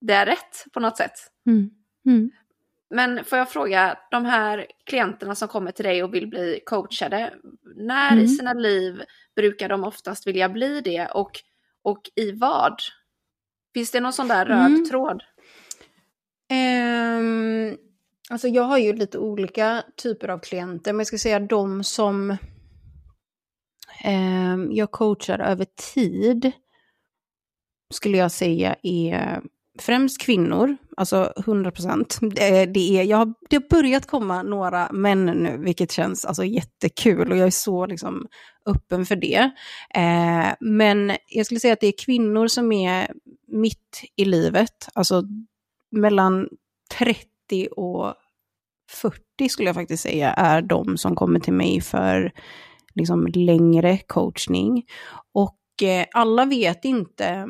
[0.00, 1.14] det är rätt på något sätt.
[1.46, 1.70] Mm.
[2.06, 2.30] Mm.
[2.90, 7.34] Men får jag fråga, de här klienterna som kommer till dig och vill bli coachade,
[7.76, 8.24] när mm.
[8.24, 9.02] i sina liv
[9.36, 11.40] brukar de oftast vilja bli det och,
[11.82, 12.74] och i vad?
[13.74, 14.84] Finns det någon sån där röd mm.
[14.84, 15.22] tråd?
[16.50, 17.76] Um,
[18.30, 22.36] alltså jag har ju lite olika typer av klienter, men jag ska säga de som
[24.04, 26.52] um, jag coachar över tid
[27.94, 29.42] skulle jag säga är
[29.78, 32.18] främst kvinnor, alltså 100 procent.
[32.20, 36.44] Det, det, är, jag har, det har börjat komma några män nu, vilket känns alltså
[36.44, 38.26] jättekul och jag är så liksom,
[38.66, 39.50] öppen för det.
[39.94, 43.10] Eh, men jag skulle säga att det är kvinnor som är
[43.54, 45.22] mitt i livet, alltså
[45.90, 46.48] mellan
[46.98, 48.14] 30 och
[48.90, 52.32] 40 skulle jag faktiskt säga är de som kommer till mig för
[52.94, 54.86] liksom, längre coachning.
[55.32, 57.48] Och eh, alla vet inte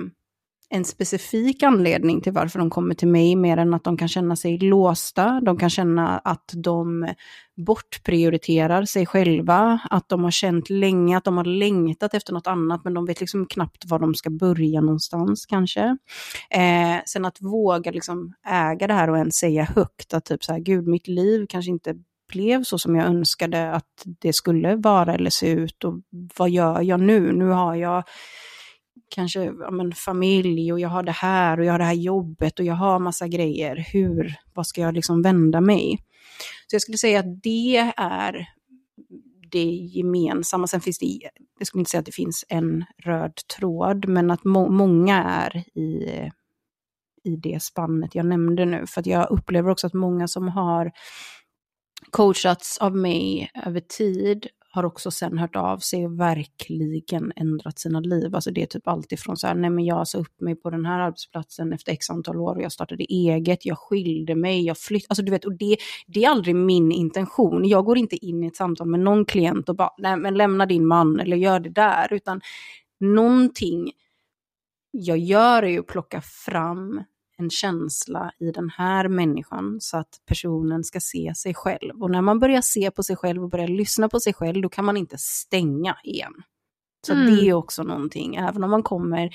[0.71, 4.37] en specifik anledning till varför de kommer till mig, mer än att de kan känna
[4.37, 7.09] sig låsta, de kan känna att de
[7.57, 12.85] bortprioriterar sig själva, att de har känt länge att de har längtat efter något annat,
[12.85, 15.97] men de vet liksom knappt var de ska börja någonstans kanske.
[16.51, 20.53] Eh, sen att våga liksom äga det här och ens säga högt att typ så
[20.53, 21.95] här, gud, mitt liv kanske inte
[22.29, 25.95] blev så som jag önskade att det skulle vara eller se ut och
[26.37, 27.33] vad gör jag nu?
[27.33, 28.05] Nu har jag
[29.09, 32.59] kanske ja, men, familj och jag har det här och jag har det här jobbet
[32.59, 33.77] och jag har massa grejer.
[33.93, 35.99] Hur, vad ska jag liksom vända mig?
[36.67, 38.49] Så jag skulle säga att det är
[39.51, 40.67] det gemensamma.
[40.67, 41.19] Sen finns det,
[41.59, 45.57] jag skulle inte säga att det finns en röd tråd, men att må, många är
[45.79, 46.09] i,
[47.25, 48.87] i det spannet jag nämnde nu.
[48.87, 50.93] För att jag upplever också att många som har
[52.11, 58.01] coachats av mig över tid har också sen hört av sig och verkligen ändrat sina
[58.01, 58.35] liv.
[58.35, 60.87] Alltså det är typ alltifrån så här, nej men jag sa upp mig på den
[60.87, 65.07] här arbetsplatsen efter x antal år och jag startade eget, jag skilde mig, jag flyttade,
[65.09, 67.69] alltså du vet, och det, det är aldrig min intention.
[67.69, 70.67] Jag går inte in i ett samtal med någon klient och bara, nej men lämna
[70.67, 72.41] din man eller gör det där, utan
[73.01, 73.93] någonting
[74.91, 77.05] jag gör är ju att plocka fram
[77.37, 82.03] en känsla i den här människan så att personen ska se sig själv.
[82.03, 84.69] Och när man börjar se på sig själv och börjar lyssna på sig själv, då
[84.69, 86.35] kan man inte stänga igen.
[87.07, 87.27] Så mm.
[87.27, 89.31] det är också någonting, även om man kommer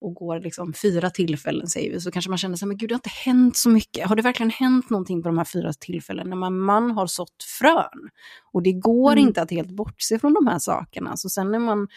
[0.00, 2.94] och går liksom fyra tillfällen säger vi, så kanske man känner sig, men gud det
[2.94, 4.08] har inte hänt så mycket.
[4.08, 6.28] Har det verkligen hänt någonting på de här fyra tillfällena?
[6.28, 8.10] När man, man har sått frön.
[8.52, 9.26] Och det går mm.
[9.26, 11.16] inte att helt bortse från de här sakerna.
[11.16, 11.88] Så sen när man,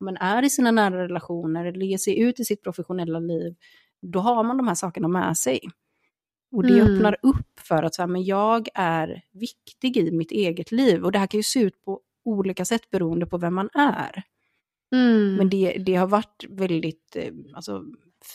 [0.00, 3.54] man är i sina nära relationer eller ger sig ut i sitt professionella liv,
[4.02, 5.60] då har man de här sakerna med sig.
[6.52, 6.94] Och det mm.
[6.94, 11.04] öppnar upp för att så här, men jag är viktig i mitt eget liv.
[11.04, 14.22] Och det här kan ju se ut på olika sätt beroende på vem man är.
[14.94, 15.34] Mm.
[15.34, 17.84] Men det, det har varit väldigt eh, alltså,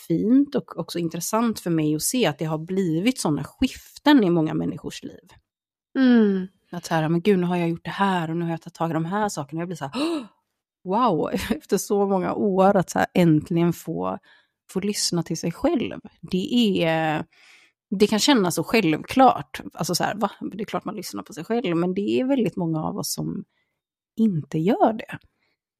[0.08, 4.30] fint och också intressant för mig att se att det har blivit sådana skiften i
[4.30, 5.30] många människors liv.
[5.98, 6.48] Mm.
[6.72, 8.62] Att så här, men gud nu har jag gjort det här och nu har jag
[8.62, 9.62] tagit tag i de här sakerna.
[9.62, 9.94] Jag blir så här,
[10.84, 14.20] wow, efter så många år att så här, äntligen få
[14.70, 16.00] få lyssna till sig själv.
[16.22, 17.26] Det är...
[17.90, 19.62] Det kan kännas så självklart.
[19.74, 20.32] Alltså så här, va?
[20.52, 23.14] Det är klart man lyssnar på sig själv, men det är väldigt många av oss
[23.14, 23.46] som
[24.16, 25.18] inte gör det.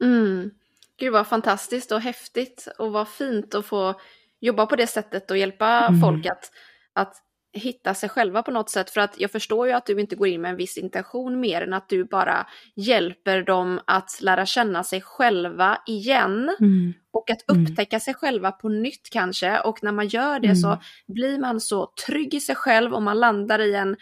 [0.06, 0.52] Mm.
[1.00, 4.00] Gud vad fantastiskt och häftigt och vad fint att få
[4.40, 6.02] jobba på det sättet och hjälpa mm.
[6.02, 6.52] folk att,
[6.94, 7.16] att
[7.58, 8.90] hitta sig själva på något sätt.
[8.90, 11.62] För att jag förstår ju att du inte går in med en viss intention mer
[11.62, 16.56] än att du bara hjälper dem att lära känna sig själva igen.
[16.60, 16.94] Mm.
[17.14, 18.02] Och att upptäcka mm.
[18.02, 19.60] sig själva på nytt kanske.
[19.60, 20.56] Och när man gör det mm.
[20.56, 23.96] så blir man så trygg i sig själv och man landar i en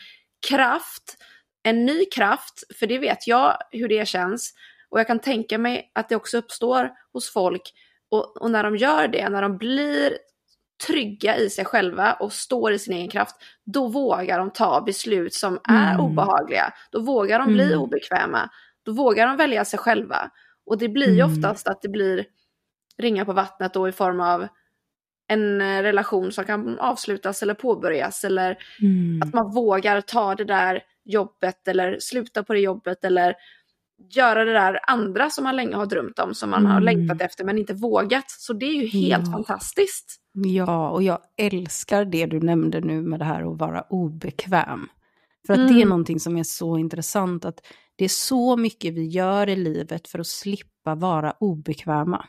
[0.49, 1.17] kraft,
[1.63, 4.53] en ny kraft, för det vet jag hur det känns.
[4.89, 7.73] Och jag kan tänka mig att det också uppstår hos folk.
[8.11, 10.17] Och, och när de gör det, när de blir
[10.88, 13.35] trygga i sig själva och står i sin egen kraft,
[13.65, 16.05] då vågar de ta beslut som är mm.
[16.05, 16.73] obehagliga.
[16.91, 17.79] Då vågar de bli mm.
[17.79, 18.49] obekväma.
[18.85, 20.31] Då vågar de välja sig själva.
[20.65, 21.31] Och det blir ju mm.
[21.31, 22.25] oftast att det blir
[22.97, 24.47] ringa på vattnet då i form av
[25.27, 29.21] en eh, relation som kan avslutas eller påbörjas eller mm.
[29.21, 33.35] att man vågar ta det där jobbet eller sluta på det jobbet eller
[34.10, 36.71] göra det där andra som man länge har drömt om, som man mm.
[36.71, 38.25] har längtat efter men inte vågat.
[38.27, 39.31] Så det är ju helt ja.
[39.31, 40.21] fantastiskt.
[40.34, 44.88] Ja, och jag älskar det du nämnde nu med det här att vara obekväm.
[45.47, 45.73] För att mm.
[45.73, 47.60] det är någonting som är så intressant, att
[47.95, 52.25] det är så mycket vi gör i livet för att slippa vara obekväma.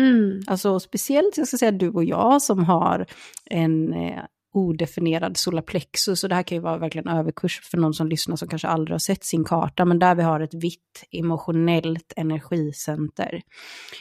[0.00, 0.40] Mm.
[0.46, 3.06] Alltså speciellt, jag ska säga du och jag som har
[3.44, 6.22] en eh, odefinierad solarplexus.
[6.22, 8.94] Och det här kan ju vara verkligen överkurs för någon som lyssnar som kanske aldrig
[8.94, 9.84] har sett sin karta.
[9.84, 13.42] Men där vi har ett vitt emotionellt energicenter.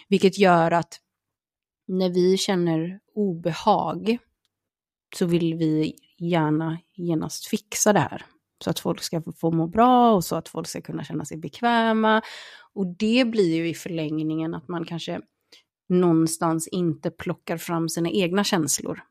[0.09, 0.99] Vilket gör att
[1.87, 4.17] när vi känner obehag
[5.15, 8.25] så vill vi gärna genast fixa det här.
[8.63, 11.37] Så att folk ska få må bra och så att folk ska kunna känna sig
[11.37, 12.21] bekväma.
[12.73, 15.21] Och det blir ju i förlängningen att man kanske
[15.89, 19.01] någonstans inte plockar fram sina egna känslor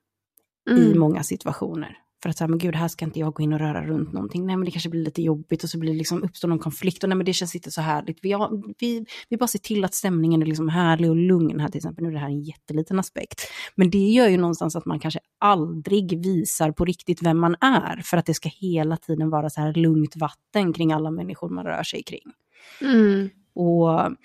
[0.71, 0.83] mm.
[0.83, 1.99] i många situationer.
[2.23, 4.47] För att säga, men gud, här ska inte jag gå in och röra runt någonting.
[4.47, 7.03] Nej, men det kanske blir lite jobbigt och så blir det liksom, uppstår någon konflikt.
[7.03, 8.19] Och nej, men det känns inte så härligt.
[8.23, 11.69] Vi, har, vi, vi bara ser till att stämningen är liksom härlig och lugn här
[11.69, 12.05] till exempel.
[12.05, 13.41] Nu är det här en jätteliten aspekt.
[13.75, 18.01] Men det gör ju någonstans att man kanske aldrig visar på riktigt vem man är.
[18.05, 21.65] För att det ska hela tiden vara så här lugnt vatten kring alla människor man
[21.65, 22.33] rör sig kring.
[22.81, 23.29] Mm.
[23.55, 24.17] Och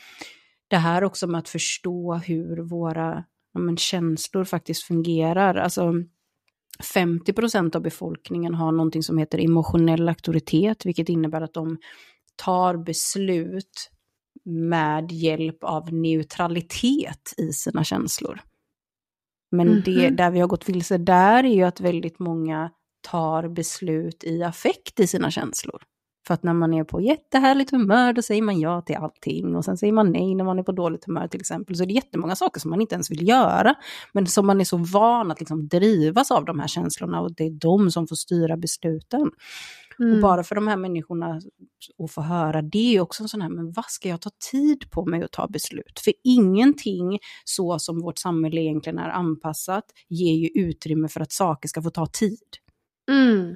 [0.68, 3.24] det här också med att förstå hur våra
[3.54, 5.56] ja, men, känslor faktiskt fungerar.
[5.56, 5.94] Alltså,
[6.82, 11.78] 50 procent av befolkningen har någonting som heter emotionell auktoritet, vilket innebär att de
[12.36, 13.92] tar beslut
[14.46, 18.42] med hjälp av neutralitet i sina känslor.
[19.52, 19.86] Men mm -hmm.
[19.86, 20.16] det mhm.
[20.16, 25.00] där vi har gått vilse där är ju att väldigt många tar beslut i affekt
[25.00, 25.84] i sina känslor.
[26.28, 29.66] För att när man är på jättehärligt humör då säger man ja till allting och
[29.66, 31.76] sen säger man nej när man är på dåligt humör till exempel.
[31.76, 33.76] Så det är jättemånga saker som man inte ens vill göra.
[34.14, 37.44] Men som man är så van att liksom drivas av de här känslorna och det
[37.44, 39.32] är de som får styra besluten.
[40.00, 40.14] Mm.
[40.16, 41.42] Och bara för de här människorna
[42.04, 44.92] att få höra det är också en sån här, men vad ska jag ta tid
[44.92, 46.00] på mig att ta beslut?
[46.04, 51.70] För ingenting så som vårt samhälle egentligen är anpassat ger ju utrymme för att saker
[51.70, 52.48] ska få ta tid.
[53.12, 53.56] Mm.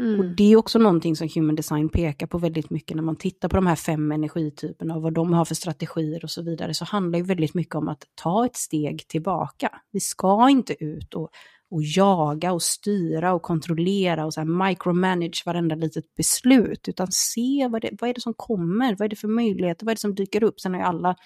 [0.00, 0.20] Mm.
[0.20, 3.48] Och det är också någonting som human design pekar på väldigt mycket när man tittar
[3.48, 6.84] på de här fem energityperna och vad de har för strategier och så vidare, så
[6.84, 9.80] handlar det väldigt mycket om att ta ett steg tillbaka.
[9.92, 11.30] Vi ska inte ut och,
[11.70, 17.68] och jaga och styra och kontrollera och så här micromanage varenda litet beslut, utan se
[17.70, 20.00] vad, det, vad är det som kommer, vad är det för möjligheter, vad är det
[20.00, 20.60] som dyker upp.
[20.60, 21.16] Sen har ju alla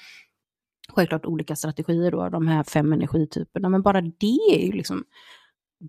[0.88, 5.04] självklart olika strategier då, de här fem energityperna, men bara det är ju liksom,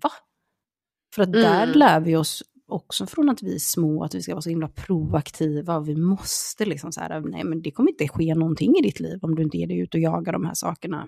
[0.02, 0.10] va?
[1.14, 1.78] För att där mm.
[1.78, 4.68] lär vi oss också från att vi är små, att vi ska vara så himla
[4.68, 9.00] proaktiva vi måste liksom så här, nej men det kommer inte ske någonting i ditt
[9.00, 11.06] liv om du inte ger dig ut och jagar de här sakerna.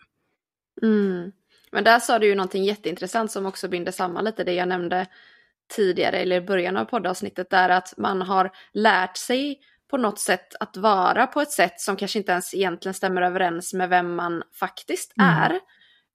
[0.82, 1.32] Mm.
[1.72, 5.06] Men där sa du ju någonting jätteintressant som också binder samman lite det jag nämnde
[5.76, 9.58] tidigare, eller i början av poddavsnittet, där att man har lärt sig
[9.90, 13.74] på något sätt att vara på ett sätt som kanske inte ens egentligen stämmer överens
[13.74, 15.30] med vem man faktiskt mm.
[15.30, 15.60] är.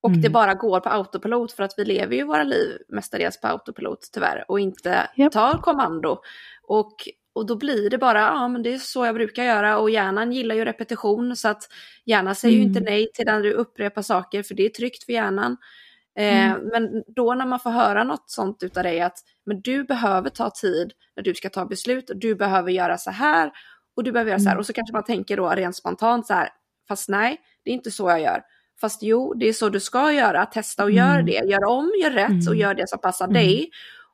[0.03, 0.21] Och mm.
[0.21, 4.09] det bara går på autopilot för att vi lever ju våra liv mestadels på autopilot
[4.13, 5.31] tyvärr och inte yep.
[5.31, 6.17] tar kommando.
[6.63, 6.93] Och,
[7.33, 10.31] och då blir det bara, ja men det är så jag brukar göra och hjärnan
[10.31, 11.63] gillar ju repetition så att
[12.05, 12.61] hjärnan säger mm.
[12.63, 12.93] ju inte mm.
[12.93, 15.57] nej till när du upprepar saker för det är tryggt för hjärnan.
[16.19, 16.61] Eh, mm.
[16.71, 20.49] Men då när man får höra något sånt utav dig att men du behöver ta
[20.49, 23.51] tid när du ska ta beslut och du behöver göra så här
[23.95, 24.59] och du behöver göra så här mm.
[24.59, 26.49] och så kanske man tänker då rent spontant så här
[26.87, 28.41] fast nej det är inte så jag gör.
[28.81, 30.45] Fast jo, det är så du ska göra.
[30.45, 30.97] Testa och mm.
[30.97, 31.49] gör det.
[31.49, 32.47] Gör om, gör rätt mm.
[32.47, 33.33] och gör det som passar mm.
[33.33, 33.69] dig.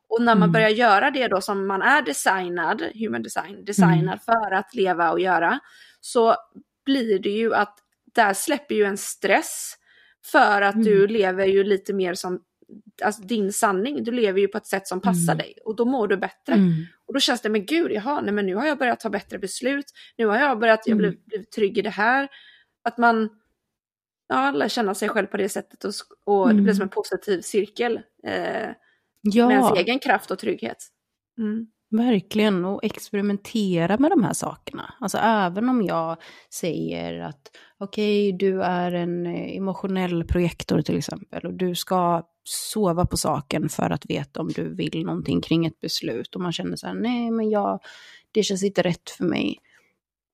[0.10, 0.52] Och när man mm.
[0.52, 4.20] börjar göra det då som man är designad, human design, designad mm.
[4.20, 5.60] för att leva och göra,
[6.02, 6.36] så
[6.86, 7.78] blir det ju att
[8.16, 9.76] där släpper ju en stress
[10.26, 11.12] för att du mm.
[11.12, 12.42] lever ju lite mer som
[13.04, 14.04] alltså din sanning.
[14.04, 16.54] Du lever ju på ett sätt som passar dig och då mår du bättre.
[17.08, 19.40] Och då känns det, men gud, jaha, nej men nu har jag börjat ta bättre
[19.40, 19.86] beslut.
[20.18, 22.28] Nu har jag börjat, jag blivit, blivit trygg i det här.
[22.84, 23.30] Att man
[24.30, 25.94] ja, lära känna sig själv på det sättet och,
[26.26, 26.58] och mm.
[26.58, 28.00] det blir som en positiv cirkel.
[28.28, 28.70] Eh,
[29.22, 29.48] ja.
[29.48, 30.78] med ens egen kraft och trygghet.
[31.38, 31.68] Mm.
[31.92, 34.94] Verkligen, och experimentera med de här sakerna.
[35.00, 36.18] Alltså även om jag
[36.54, 42.24] säger att okej, okay, du är en eh, emotionell projektor till exempel och du ska
[42.44, 46.54] sova på saken för att veta om du vill någonting kring ett beslut och man
[46.54, 47.80] känner så här, nej men jag,
[48.32, 49.58] det känns inte rätt för mig.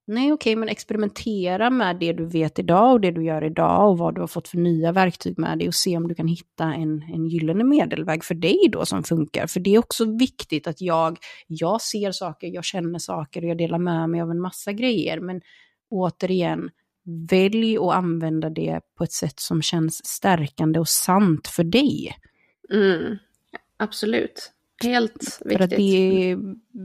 [0.08, 3.90] Nej, okej, okay, men experimentera med det du vet idag och det du gör idag
[3.90, 6.28] och vad du har fått för nya verktyg med dig och se om du kan
[6.28, 9.48] hitta en, en gyllene medelväg för dig då som funkar.
[9.48, 13.58] För det är också viktigt att jag, jag ser saker, jag känner saker och jag
[13.58, 15.20] delar med mig av en massa grejer.
[15.20, 15.42] Men
[15.90, 16.70] återigen,
[17.30, 22.16] välj att använda det på ett sätt som känns stärkande och sant för dig.
[22.74, 23.18] Mm,
[23.78, 24.55] absolut.
[24.84, 25.58] Helt viktigt.
[25.58, 26.38] För, att det är,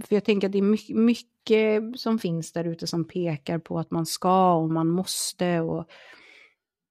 [0.06, 3.78] för jag tänker att det är mycket, mycket som finns där ute som pekar på
[3.78, 5.60] att man ska och man måste.
[5.60, 5.90] Och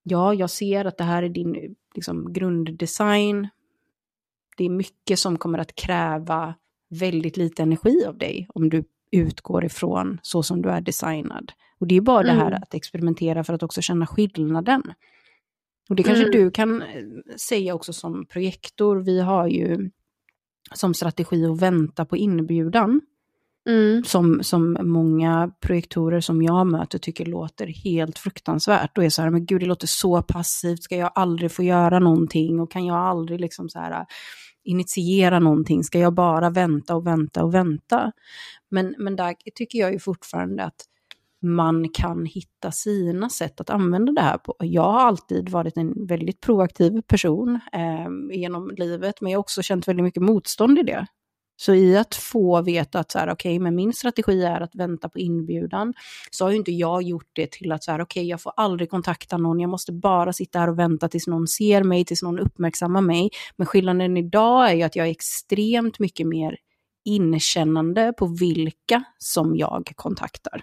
[0.03, 3.47] ja, jag ser att det här är din liksom, grunddesign.
[4.57, 6.55] Det är mycket som kommer att kräva
[6.89, 11.51] väldigt lite energi av dig om du utgår ifrån så som du är designad.
[11.79, 12.35] Och det är bara mm.
[12.35, 12.63] det här mm.
[12.63, 14.93] att experimentera för att också känna skillnaden.
[15.89, 16.31] Och det kanske mm.
[16.31, 16.87] du kan eh,
[17.37, 18.95] säga också som projektor.
[18.95, 19.89] Vi har ju
[20.73, 23.01] som strategi att vänta på inbjudan.
[23.69, 24.03] Mm.
[24.03, 28.97] Som, som många projektorer som jag möter tycker låter helt fruktansvärt.
[28.97, 31.99] Och är så här, men gud det låter så passivt, ska jag aldrig få göra
[31.99, 34.05] någonting och kan jag aldrig liksom så här
[34.63, 38.11] initiera någonting, ska jag bara vänta och vänta och vänta?
[38.69, 40.85] Men, men där tycker jag ju fortfarande att
[41.41, 44.55] man kan hitta sina sätt att använda det här på.
[44.59, 49.61] Jag har alltid varit en väldigt proaktiv person eh, genom livet, men jag har också
[49.61, 51.07] känt väldigt mycket motstånd i det.
[51.61, 55.09] Så i att få veta att så här, okay, men min strategi är att vänta
[55.09, 55.93] på inbjudan,
[56.31, 58.89] så har ju inte jag gjort det till att så här, okay, jag får aldrig
[58.89, 62.39] kontakta någon, jag måste bara sitta här och vänta tills någon ser mig, tills någon
[62.39, 63.29] uppmärksammar mig.
[63.57, 66.57] Men skillnaden idag är ju att jag är extremt mycket mer
[67.05, 70.61] inkännande på vilka som jag kontaktar.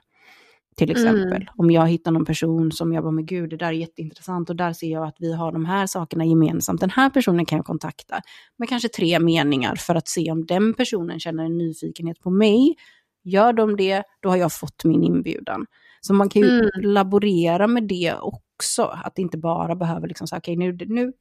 [0.77, 1.43] Till exempel.
[1.43, 1.49] Mm.
[1.57, 4.57] Om jag hittar någon person som jag bara, men gud, det där är jätteintressant och
[4.57, 6.81] där ser jag att vi har de här sakerna gemensamt.
[6.81, 8.21] Den här personen kan jag kontakta
[8.57, 12.77] med kanske tre meningar för att se om den personen känner en nyfikenhet på mig.
[13.25, 15.67] Gör de det, då har jag fått min inbjudan.
[16.01, 16.71] Så man kan ju mm.
[16.83, 21.13] laborera med det också, att det inte bara behöver liksom säga, okej okay, nu, nu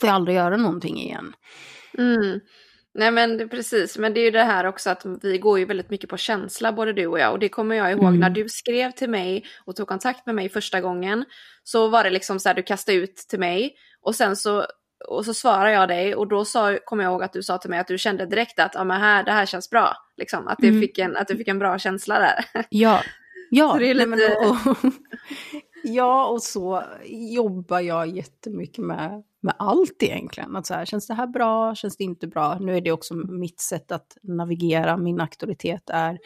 [0.00, 1.32] får jag aldrig göra någonting igen.
[1.98, 2.40] Mm.
[2.94, 5.64] Nej men det, precis, men det är ju det här också att vi går ju
[5.64, 8.20] väldigt mycket på känsla både du och jag och det kommer jag ihåg mm.
[8.20, 11.24] när du skrev till mig och tog kontakt med mig första gången
[11.62, 14.66] så var det liksom så här du kastade ut till mig och sen så
[15.08, 17.70] och så svarade jag dig och då sa, kom jag ihåg att du sa till
[17.70, 19.96] mig att du kände direkt att ja, men här, det här känns bra.
[20.16, 20.80] Liksom, att, du mm.
[20.80, 22.44] fick en, att du fick en bra känsla där.
[22.68, 23.02] Ja,
[23.50, 23.68] ja.
[23.72, 24.06] så det är lite...
[24.06, 24.76] Nej, och,
[25.84, 30.56] ja, och så jobbar jag jättemycket med med allt egentligen.
[30.56, 32.58] Att så här, känns det här bra, känns det inte bra?
[32.58, 36.18] Nu är det också mitt sätt att navigera, min auktoritet är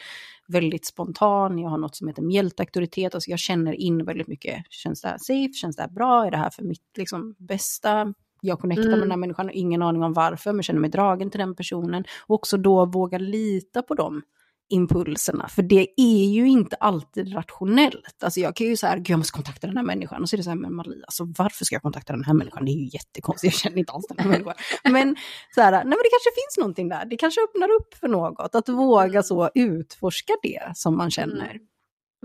[0.47, 5.01] väldigt spontan, jag har något som heter mjältauktoritet, alltså jag känner in väldigt mycket, känns
[5.01, 8.13] det här safe, känns det här bra, är det här för mitt liksom, bästa?
[8.41, 8.91] Jag connectar mm.
[8.99, 12.03] med den här människan, ingen aning om varför, men känner mig dragen till den personen.
[12.27, 14.21] Och också då våga lita på dem
[14.69, 15.47] impulserna.
[15.47, 18.23] För det är ju inte alltid rationellt.
[18.23, 20.21] Alltså jag kan ju säga, jag måste kontakta den här människan.
[20.21, 22.33] Och så är det så här, men Maria, alltså varför ska jag kontakta den här
[22.33, 22.65] människan?
[22.65, 24.53] Det är ju jättekonstigt, jag känner inte alls den här människan.
[24.83, 25.15] Men
[25.55, 27.05] så här, nej men det kanske finns någonting där.
[27.05, 28.55] Det kanske öppnar upp för något.
[28.55, 29.23] Att våga mm.
[29.23, 31.51] så utforska det som man känner.
[31.51, 31.61] Mm.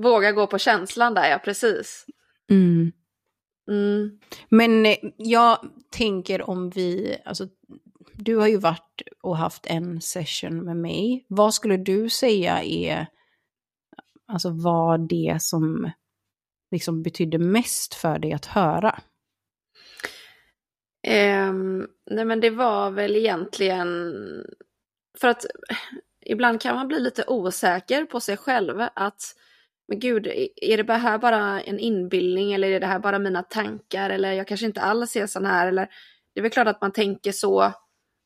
[0.02, 2.06] Våga gå på känslan där, ja precis.
[2.50, 2.92] Mm.
[3.70, 4.18] Mm.
[4.48, 5.58] Men eh, jag
[5.90, 7.48] tänker om vi, alltså
[8.16, 11.26] du har ju varit och haft en session med mig.
[11.28, 13.06] Vad skulle du säga är,
[14.26, 15.90] alltså vad det som
[16.70, 19.00] liksom betydde mest för dig att höra?
[21.48, 24.14] Um, nej men det var väl egentligen,
[25.18, 25.46] för att
[26.20, 29.22] ibland kan man bli lite osäker på sig själv att
[29.88, 34.10] men gud, är det här bara en inbildning eller är det här bara mina tankar
[34.10, 35.88] eller jag kanske inte alls är sån här eller
[36.34, 37.72] det är väl klart att man tänker så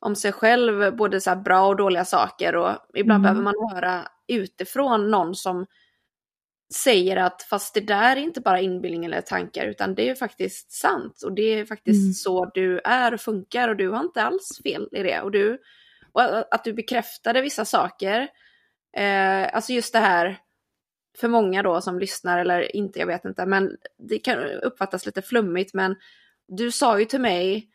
[0.01, 3.23] om sig själv, både så bra och dåliga saker och ibland mm.
[3.23, 5.67] behöver man höra utifrån någon som
[6.75, 10.73] säger att fast det där är inte bara inbildning eller tankar utan det är faktiskt
[10.73, 12.13] sant och det är faktiskt mm.
[12.13, 15.21] så du är och funkar och du har inte alls fel i det.
[15.21, 15.61] Och, du,
[16.13, 18.29] och att du bekräftade vissa saker,
[18.97, 20.39] eh, alltså just det här
[21.19, 23.77] för många då som lyssnar eller inte, jag vet inte, men
[24.09, 25.97] det kan uppfattas lite flummigt men
[26.49, 27.69] du sa ju till mig,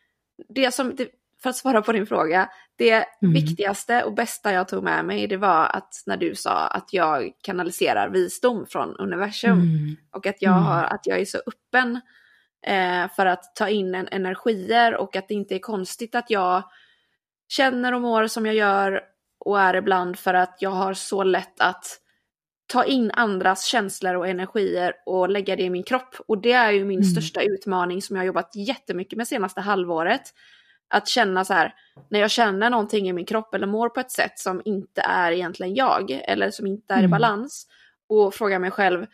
[0.48, 1.08] det som, det,
[1.44, 3.34] för att svara på din fråga, det mm.
[3.34, 7.32] viktigaste och bästa jag tog med mig det var att när du sa att jag
[7.42, 9.96] kanaliserar visdom från universum mm.
[10.10, 10.64] och att jag, mm.
[10.64, 12.00] har, att jag är så öppen
[12.66, 16.62] eh, för att ta in en energier och att det inte är konstigt att jag
[17.48, 19.00] känner och mår som jag gör
[19.38, 21.84] och är ibland för att jag har så lätt att
[22.66, 26.16] ta in andras känslor och energier och lägga det i min kropp.
[26.28, 27.10] Och det är ju min mm.
[27.10, 30.22] största utmaning som jag har jobbat jättemycket med senaste halvåret.
[30.94, 31.74] Att känna så här,
[32.08, 35.32] när jag känner någonting i min kropp eller mår på ett sätt som inte är
[35.32, 37.08] egentligen jag, eller som inte är mm.
[37.08, 37.66] i balans,
[38.08, 39.06] och fråga mig själv,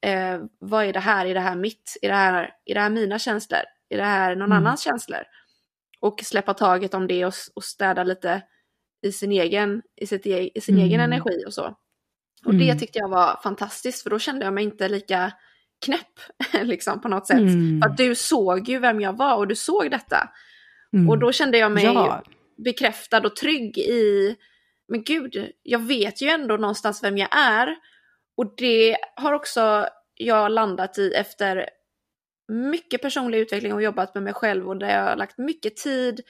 [0.00, 1.26] eh, vad är det här?
[1.26, 1.96] Är det här mitt?
[2.02, 3.60] Är det här, är det här mina känslor?
[3.88, 4.58] Är det här någon mm.
[4.58, 5.22] annans känslor?
[6.00, 8.42] Och släppa taget om det och, och städa lite
[9.02, 10.86] i sin egen, i sitt, e, i sin mm.
[10.86, 11.76] egen energi och så.
[12.44, 12.66] Och mm.
[12.66, 15.32] det tyckte jag var fantastiskt för då kände jag mig inte lika
[15.84, 16.20] knäpp
[16.62, 17.38] liksom på något sätt.
[17.38, 17.80] Mm.
[17.82, 20.28] För att du såg ju vem jag var och du såg detta.
[20.92, 21.08] Mm.
[21.08, 22.22] Och då kände jag mig ja.
[22.64, 24.36] bekräftad och trygg i,
[24.88, 27.76] men gud, jag vet ju ändå någonstans vem jag är.
[28.36, 31.68] Och det har också jag landat i efter
[32.48, 36.20] mycket personlig utveckling och jobbat med mig själv och där jag har lagt mycket tid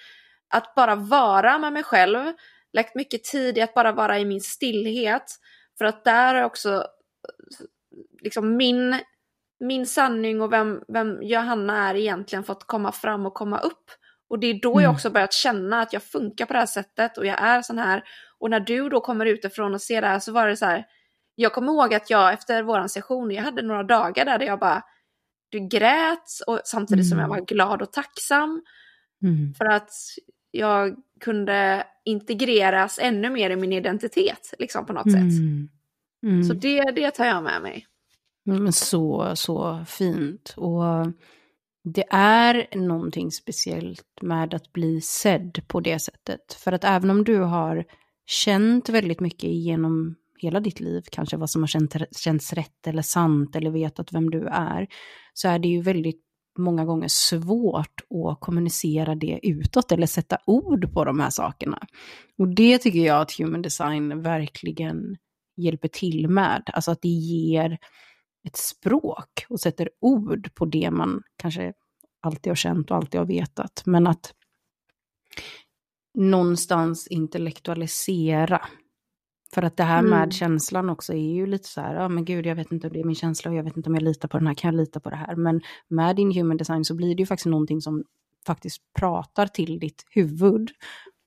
[0.55, 2.33] att bara vara med mig själv.
[2.73, 5.25] Lagt mycket tid i att bara vara i min stillhet.
[5.79, 6.87] För att där har också
[8.23, 8.99] liksom min,
[9.61, 13.91] min sanning och vem, vem Johanna är egentligen fått komma fram och komma upp.
[14.31, 14.85] Och det är då mm.
[14.85, 17.79] jag också börjat känna att jag funkar på det här sättet och jag är sån
[17.79, 18.03] här.
[18.39, 20.87] Och när du då kommer utifrån och ser det här så var det så här.
[21.35, 24.83] Jag kommer ihåg att jag efter våran session, jag hade några dagar där, jag bara
[25.49, 27.09] du grät och samtidigt mm.
[27.11, 27.39] som jag mm.
[27.39, 28.63] var glad och tacksam.
[29.23, 29.55] Mm.
[29.55, 29.91] För att
[30.51, 35.31] jag kunde integreras ännu mer i min identitet liksom på något mm.
[35.31, 35.41] sätt.
[36.23, 36.45] Mm.
[36.45, 37.87] Så det, det tar jag med mig.
[38.45, 40.55] Men så, så fint.
[40.57, 40.83] Och
[41.85, 46.53] det är någonting speciellt med att bli sedd på det sättet.
[46.53, 47.85] För att även om du har
[48.27, 53.03] känt väldigt mycket genom hela ditt liv, kanske vad som har känt, känts rätt eller
[53.03, 54.87] sant eller vetat vem du är,
[55.35, 56.23] så är det ju väldigt
[56.59, 61.87] många gånger svårt att kommunicera det utåt eller sätta ord på de här sakerna.
[62.39, 65.17] Och det tycker jag att human design verkligen
[65.57, 66.63] hjälper till med.
[66.67, 67.79] Alltså att det ger
[68.47, 71.73] ett språk och sätter ord på det man kanske
[72.21, 73.83] alltid har känt och alltid har vetat.
[73.87, 74.35] Men att
[76.15, 78.61] någonstans intellektualisera
[79.55, 80.31] för att det här med mm.
[80.31, 83.01] känslan också är ju lite så här, ja men gud jag vet inte om det
[83.01, 84.81] är min känsla och jag vet inte om jag litar på den här, kan jag
[84.81, 85.37] lita på det här?
[85.37, 88.05] Men med din human design så blir det ju faktiskt någonting som
[88.47, 90.71] faktiskt pratar till ditt huvud.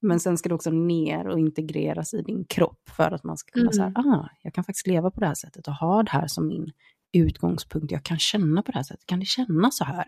[0.01, 3.51] Men sen ska det också ner och integreras i din kropp för att man ska
[3.51, 3.73] kunna mm.
[3.73, 6.47] säga, ah, jag kan faktiskt leva på det här sättet och ha det här som
[6.47, 6.71] min
[7.13, 7.91] utgångspunkt.
[7.91, 10.05] Jag kan känna på det här sättet, kan det kännas så här?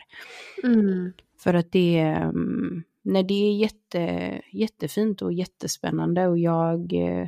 [0.63, 1.13] Mm.
[1.39, 7.27] För att det, mm, nej, det är jätte, jättefint och jättespännande och jag eh,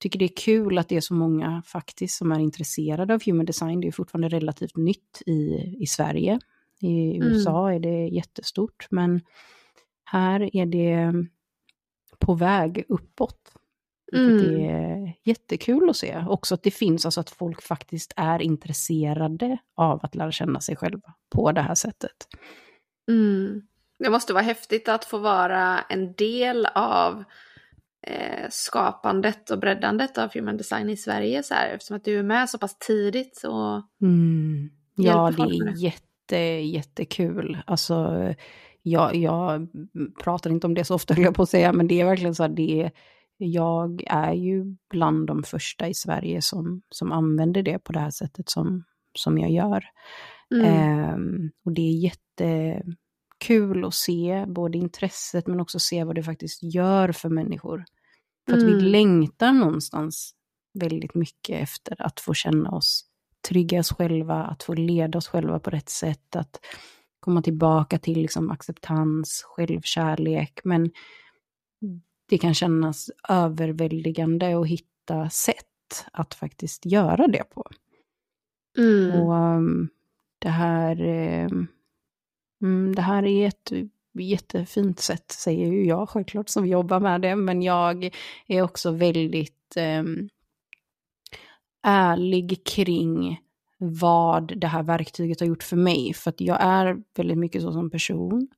[0.00, 3.46] tycker det är kul att det är så många faktiskt som är intresserade av human
[3.46, 3.80] design.
[3.80, 5.32] Det är fortfarande relativt nytt i,
[5.80, 6.38] i Sverige.
[6.80, 7.28] I mm.
[7.28, 7.76] USA mm.
[7.76, 9.20] är det jättestort, men
[10.04, 11.12] här är det
[12.18, 13.51] på väg uppåt.
[14.12, 14.38] Mm.
[14.38, 16.24] Det är jättekul att se.
[16.28, 20.76] Också att det finns, alltså att folk faktiskt är intresserade av att lära känna sig
[20.76, 22.28] själva på det här sättet.
[23.08, 23.62] Mm.
[23.98, 27.24] Det måste vara häftigt att få vara en del av
[28.06, 32.22] eh, skapandet och breddandet av human design i Sverige så här, eftersom att du är
[32.22, 34.70] med så pass tidigt och mm.
[34.94, 37.58] Ja, det är jätte, jättekul.
[37.66, 38.18] Alltså,
[38.82, 39.68] jag, jag
[40.22, 42.42] pratar inte om det så ofta, jag på att säga, men det är verkligen så
[42.42, 42.90] här, det
[43.44, 48.10] jag är ju bland de första i Sverige som, som använder det på det här
[48.10, 48.84] sättet som,
[49.14, 49.84] som jag gör.
[50.54, 50.66] Mm.
[50.66, 51.16] Eh,
[51.64, 57.12] och det är jättekul att se både intresset men också se vad det faktiskt gör
[57.12, 57.84] för människor.
[58.46, 58.74] För att mm.
[58.74, 60.34] vi längtar någonstans
[60.74, 63.12] väldigt mycket efter att få känna oss
[63.48, 66.60] trygga oss själva, att få leda oss själva på rätt sätt, att
[67.20, 70.60] komma tillbaka till liksom acceptans, självkärlek.
[70.64, 70.90] Men
[72.32, 77.70] det kan kännas överväldigande att hitta sätt att faktiskt göra det på.
[78.78, 79.20] Mm.
[79.20, 79.88] Och um,
[80.38, 81.00] det här,
[82.60, 83.72] um, det här är ett
[84.18, 88.10] jättefint sätt, säger ju jag självklart som jobbar med det, men jag
[88.46, 90.28] är också väldigt um,
[91.82, 93.40] ärlig kring
[93.84, 96.14] vad det här verktyget har gjort för mig.
[96.14, 98.48] För att jag är väldigt mycket så som person.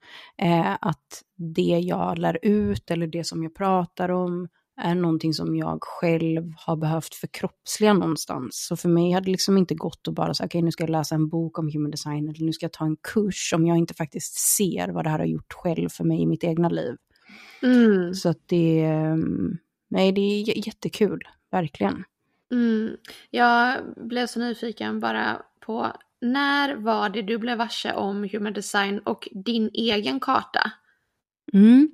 [0.43, 5.57] Eh, att det jag lär ut eller det som jag pratar om är någonting som
[5.57, 8.66] jag själv har behövt förkroppsliga någonstans.
[8.68, 10.83] Så för mig hade det liksom inte gått att bara säga, okej okay, nu ska
[10.83, 13.66] jag läsa en bok om human design eller nu ska jag ta en kurs om
[13.66, 16.68] jag inte faktiskt ser vad det här har gjort själv för mig i mitt egna
[16.68, 16.97] liv.
[17.62, 18.14] Mm.
[18.14, 19.59] Så att det, mm,
[19.91, 21.20] nej det är jättekul,
[21.51, 22.05] verkligen.
[22.55, 22.97] Mm.
[23.31, 28.99] Jag blev så nyfiken bara på när var det du blev varse om human design
[28.99, 30.73] och din egen karta?
[31.55, 31.91] Mm.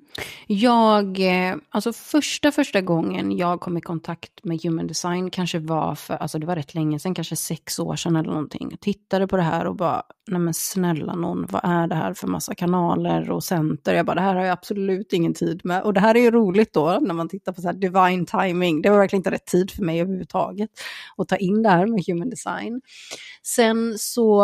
[0.46, 5.94] Jag, eh, alltså första första gången jag kom i kontakt med human design kanske var
[5.94, 8.68] för, alltså det var rätt länge sedan, kanske sex år sedan eller någonting.
[8.70, 12.14] Jag tittade på det här och bara, nej men snälla någon, vad är det här
[12.14, 13.94] för massa kanaler och center?
[13.94, 15.82] Jag bara, det här har jag absolut ingen tid med.
[15.82, 18.82] Och det här är ju roligt då, när man tittar på så här divine timing.
[18.82, 20.70] Det var verkligen inte rätt tid för mig överhuvudtaget
[21.16, 22.80] att ta in det här med human design.
[23.42, 24.42] Sen så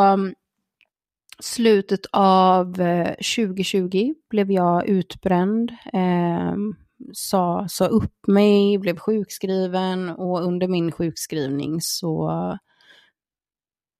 [1.43, 6.55] slutet av eh, 2020 blev jag utbränd, eh,
[7.13, 12.31] sa, sa upp mig, blev sjukskriven och under min sjukskrivning så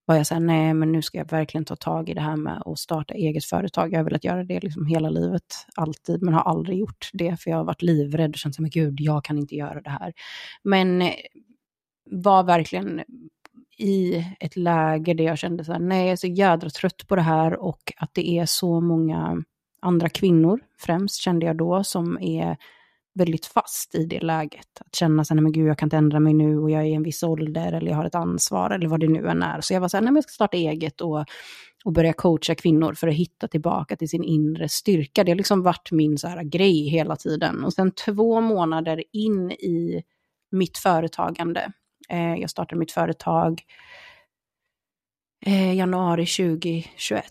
[0.07, 2.37] var jag så här, nej men nu ska jag verkligen ta tag i det här
[2.37, 3.93] med att starta eget företag.
[3.93, 7.51] Jag har velat göra det liksom hela livet, alltid, men har aldrig gjort det för
[7.51, 10.13] jag har varit livrädd och känt som, men gud, jag kan inte göra det här.
[10.63, 11.15] Men eh,
[12.11, 13.03] var verkligen
[13.79, 17.17] i ett läge där jag kände så här, nej jag är så jädra trött på
[17.17, 19.43] det här och att det är så många
[19.81, 22.57] andra kvinnor, främst kände jag då, som är
[23.15, 24.81] väldigt fast i det läget.
[24.81, 26.87] Att känna sig, nej men gud jag kan inte ändra mig nu och jag är
[26.87, 29.61] i en viss ålder eller jag har ett ansvar eller vad det nu än är.
[29.61, 31.25] Så jag var så här, nej men jag ska starta eget och,
[31.85, 35.25] och börja coacha kvinnor för att hitta tillbaka till sin inre styrka.
[35.25, 37.65] Det har liksom varit min så här grej hela tiden.
[37.65, 40.03] Och sen två månader in i
[40.51, 41.73] mitt företagande
[42.09, 43.63] Eh, jag startade mitt företag
[45.47, 47.25] eh, januari 2021.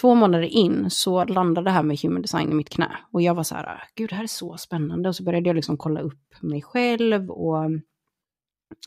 [0.00, 2.96] Två månader in så landade det här med human design i mitt knä.
[3.12, 5.08] Och jag var så här, gud det här är så spännande.
[5.08, 7.70] Och så började jag liksom kolla upp mig själv och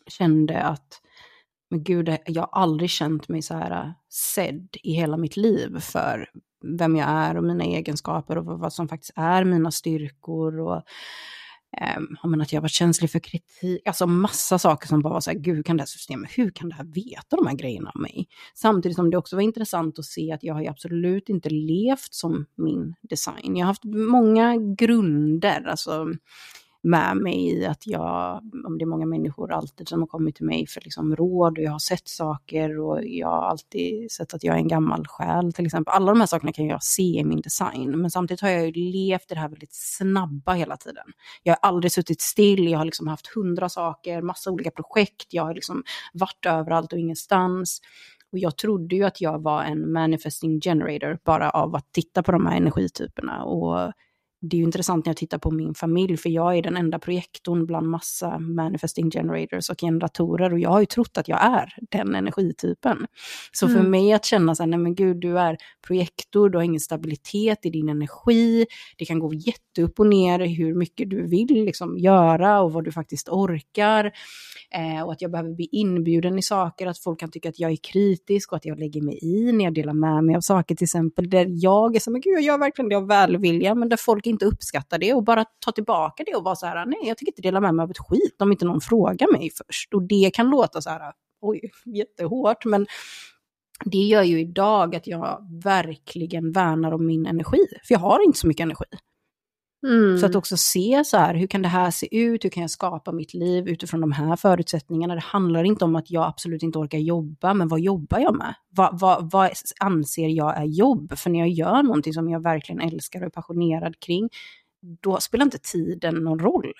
[0.08, 1.02] kände att,
[1.70, 6.30] men gud, jag har aldrig känt mig så här sedd i hela mitt liv för
[6.64, 10.60] vem jag är och mina egenskaper och vad som faktiskt är mina styrkor.
[10.60, 10.82] Och
[12.24, 15.38] Um, att jag var känslig för kritik, alltså massa saker som bara var så här,
[15.38, 18.02] gud, hur kan det här systemet, hur kan det här veta de här grejerna om
[18.02, 18.28] mig?
[18.56, 22.46] Samtidigt som det också var intressant att se att jag har absolut inte levt som
[22.56, 23.56] min design.
[23.56, 26.08] Jag har haft många grunder, alltså
[26.84, 30.46] med mig i att jag, om det är många människor alltid som har kommit till
[30.46, 34.44] mig för liksom råd och jag har sett saker och jag har alltid sett att
[34.44, 35.94] jag är en gammal själ till exempel.
[35.94, 38.72] Alla de här sakerna kan jag se i min design, men samtidigt har jag ju
[38.72, 41.06] levt det här väldigt snabba hela tiden.
[41.44, 45.44] Jag har aldrig suttit still, jag har liksom haft hundra saker, massa olika projekt, jag
[45.44, 47.82] har liksom varit överallt och ingenstans.
[48.32, 52.32] Och jag trodde ju att jag var en manifesting generator bara av att titta på
[52.32, 53.44] de här energityperna.
[53.44, 53.92] Och
[54.50, 57.00] det är ju intressant när jag tittar på min familj, för jag är den enda
[57.00, 61.74] projektorn bland massa manifesting generators och generatorer och jag har ju trott att jag är
[61.92, 63.08] den energitypen.
[63.52, 63.78] Så mm.
[63.78, 66.80] för mig att känna så här, nej men gud, du är projektor, du har ingen
[66.80, 68.66] stabilitet i din energi,
[68.98, 72.92] det kan gå jätteupp och ner hur mycket du vill liksom göra och vad du
[72.92, 74.12] faktiskt orkar.
[74.76, 77.72] Eh, och att jag behöver bli inbjuden i saker, att folk kan tycka att jag
[77.72, 80.76] är kritisk och att jag lägger mig i när jag delar med mig av saker
[80.76, 83.90] till exempel, där jag är så, men gud jag gör verkligen det av välvilja, men
[83.90, 87.00] där folk inte uppskattar det och bara ta tillbaka det och vara så här, nej
[87.04, 89.94] jag tänker inte dela med mig av ett skit om inte någon frågar mig först.
[89.94, 92.88] Och det kan låta så här, oj, jättehårt, men
[93.86, 98.40] det gör ju idag att jag verkligen värnar om min energi, för jag har inte
[98.40, 98.86] så mycket energi.
[99.84, 100.18] Mm.
[100.18, 102.70] Så att också se så här, hur kan det här se ut, hur kan jag
[102.70, 105.16] skapa mitt liv utifrån de här förutsättningarna.
[105.16, 108.54] Det handlar inte om att jag absolut inte orkar jobba, men vad jobbar jag med?
[108.70, 111.18] Vad, vad, vad anser jag är jobb?
[111.18, 114.30] För när jag gör någonting som jag verkligen älskar och är passionerad kring,
[115.02, 116.74] då spelar inte tiden någon roll.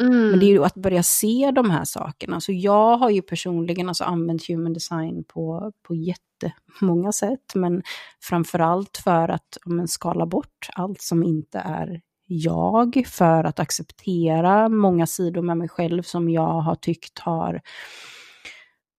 [0.00, 0.30] Mm.
[0.30, 2.40] Men det är ju att börja se de här sakerna.
[2.40, 7.82] Så jag har ju personligen alltså använt human design på, på jättemånga sätt, men
[8.22, 15.06] framförallt för att men, skala bort allt som inte är jag för att acceptera många
[15.06, 17.60] sidor med mig själv som jag har tyckt har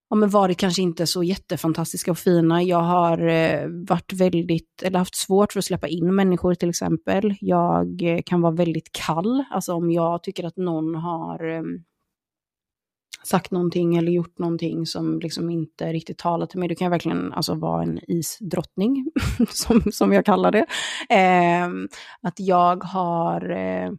[0.10, 2.64] ja, men varit kanske inte så jättefantastiska och fina.
[2.64, 7.36] Jag har eh, varit väldigt, eller haft svårt för att släppa in människor till exempel.
[7.42, 11.64] Jag eh, kan vara väldigt kall, alltså om jag tycker att någon har eh,
[13.28, 16.92] sagt någonting eller gjort någonting som liksom inte riktigt talar till mig, då kan jag
[16.92, 19.12] verkligen alltså vara en isdrottning,
[19.50, 20.66] som, som jag kallar det.
[21.10, 21.70] Eh,
[22.22, 23.92] att jag har eh,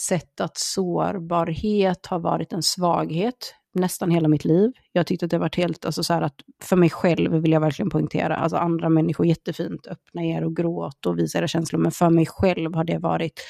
[0.00, 4.72] sett att sårbarhet har varit en svaghet nästan hela mitt liv.
[4.92, 7.60] Jag tyckte att det varit helt, alltså så här att för mig själv vill jag
[7.60, 11.92] verkligen poängtera, alltså andra människor jättefint, öppna er och gråt och visa era känslor, men
[11.92, 13.40] för mig själv har det varit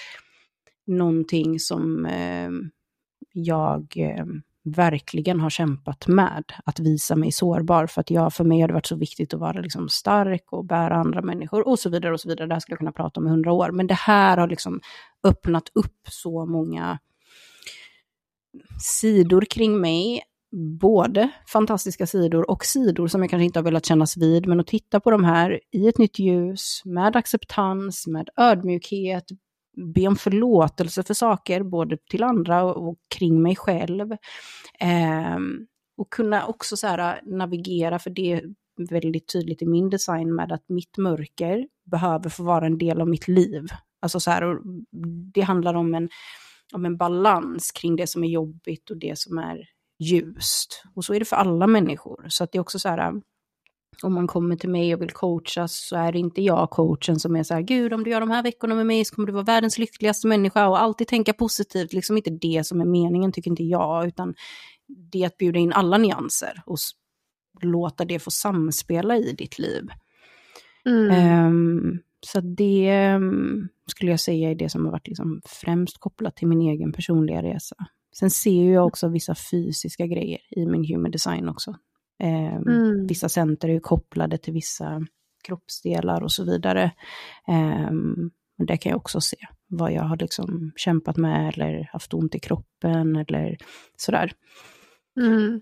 [0.86, 2.50] någonting som eh,
[3.32, 4.24] jag eh,
[4.64, 7.86] verkligen har kämpat med att visa mig sårbar.
[7.86, 10.64] För att jag, för mig har det varit så viktigt att vara liksom stark och
[10.64, 12.12] bära andra människor och så vidare.
[12.14, 12.48] och så vidare.
[12.48, 13.70] Det här skulle jag kunna prata om i hundra år.
[13.70, 14.80] Men det här har liksom
[15.24, 16.98] öppnat upp så många
[18.80, 20.22] sidor kring mig.
[20.80, 24.46] Både fantastiska sidor och sidor som jag kanske inte har velat kännas vid.
[24.46, 29.24] Men att titta på de här i ett nytt ljus, med acceptans, med ödmjukhet,
[29.80, 34.12] be om förlåtelse för saker, både till andra och, och kring mig själv.
[34.80, 35.38] Eh,
[35.96, 38.42] och kunna också så här, äh, navigera, för det är
[38.90, 43.08] väldigt tydligt i min design med att mitt mörker behöver få vara en del av
[43.08, 43.66] mitt liv.
[44.02, 44.58] Alltså så här,
[45.34, 46.08] det handlar om en,
[46.72, 49.68] om en balans kring det som är jobbigt och det som är
[49.98, 50.82] ljust.
[50.94, 52.26] Och så är det för alla människor.
[52.28, 53.12] Så att det är också så här, äh,
[54.04, 57.36] om man kommer till mig och vill coachas så är det inte jag coachen som
[57.36, 59.32] är så här, gud om du gör de här veckorna med mig så kommer du
[59.32, 61.92] vara världens lyckligaste människa och alltid tänka positivt.
[61.92, 64.34] Liksom inte det som är meningen tycker inte jag, utan
[65.12, 66.78] det är att bjuda in alla nyanser och
[67.62, 69.88] låta det få samspela i ditt liv.
[70.84, 71.46] Mm.
[71.46, 76.36] Um, så det um, skulle jag säga är det som har varit liksom främst kopplat
[76.36, 77.76] till min egen personliga resa.
[78.18, 81.74] Sen ser jag också vissa fysiska grejer i min human design också.
[82.20, 83.06] Eh, mm.
[83.06, 85.06] Vissa center är ju kopplade till vissa
[85.44, 86.82] kroppsdelar och så vidare.
[87.48, 87.90] Eh,
[88.58, 89.36] men det kan jag också se,
[89.68, 93.56] vad jag har liksom kämpat med eller haft ont i kroppen eller
[93.96, 94.32] sådär.
[95.20, 95.60] Mm.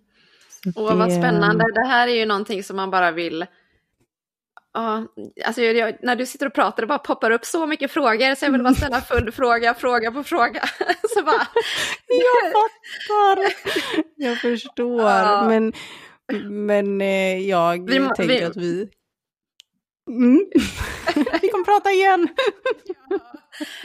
[0.65, 0.73] Det...
[0.81, 1.65] vad spännande.
[1.75, 3.47] Det här är ju någonting som man bara vill
[4.73, 5.07] Ja,
[5.47, 8.45] alltså jag, när du sitter och pratar det bara poppar upp så mycket frågor så
[8.45, 10.61] jag vill bara ställa följdfråga, fråga på fråga.
[11.15, 11.47] så bara...
[12.07, 13.53] jag fattar!
[14.17, 15.01] Jag förstår.
[15.01, 15.49] Ja.
[15.49, 15.73] Men,
[16.49, 18.45] men eh, jag vi, tänker vi...
[18.45, 18.91] att vi...
[20.09, 20.51] Mm.
[21.43, 22.29] vi kommer prata igen!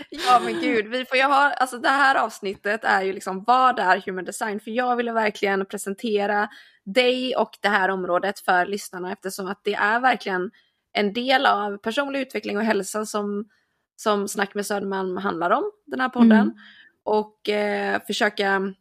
[0.10, 3.80] ja men gud, vi får ju ha, alltså det här avsnittet är ju liksom vad
[3.80, 4.60] är human design?
[4.60, 6.50] För jag ville verkligen presentera
[6.86, 10.52] dig och det här området för lyssnarna eftersom att det är verkligen
[10.94, 13.46] en del av personlig utveckling och hälsa som,
[13.96, 16.32] som Snack med Södermalm handlar om, den här podden.
[16.32, 16.54] Mm.
[17.04, 18.74] Och eh, försöka,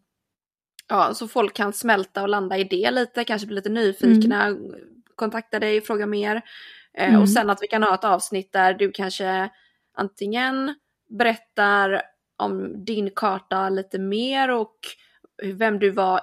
[0.92, 4.74] ja, så folk kan smälta och landa i det lite, kanske bli lite nyfikna, mm.
[5.16, 6.42] kontakta dig, fråga mer.
[6.98, 7.20] Eh, mm.
[7.20, 9.50] Och sen att vi kan ha ett avsnitt där du kanske
[9.96, 10.74] antingen
[11.10, 12.02] berättar
[12.38, 14.76] om din karta lite mer och
[15.44, 16.20] vem du var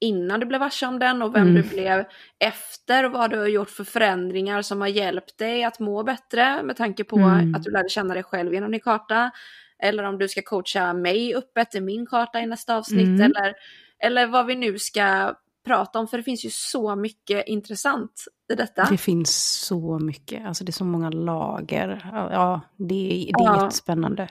[0.00, 1.54] innan du blev varse om den och vem mm.
[1.54, 2.04] du blev
[2.38, 6.62] efter och vad du har gjort för förändringar som har hjälpt dig att må bättre
[6.62, 7.54] med tanke på mm.
[7.54, 9.30] att du lärde känna dig själv genom din karta.
[9.78, 13.20] Eller om du ska coacha mig öppet i min karta i nästa avsnitt mm.
[13.22, 13.54] eller,
[14.02, 15.34] eller vad vi nu ska
[15.64, 18.86] prata om för det finns ju så mycket intressant i detta.
[18.90, 22.10] Det finns så mycket, alltså det är så många lager.
[22.12, 23.62] Ja, det, det är ja.
[23.62, 24.28] jättespännande.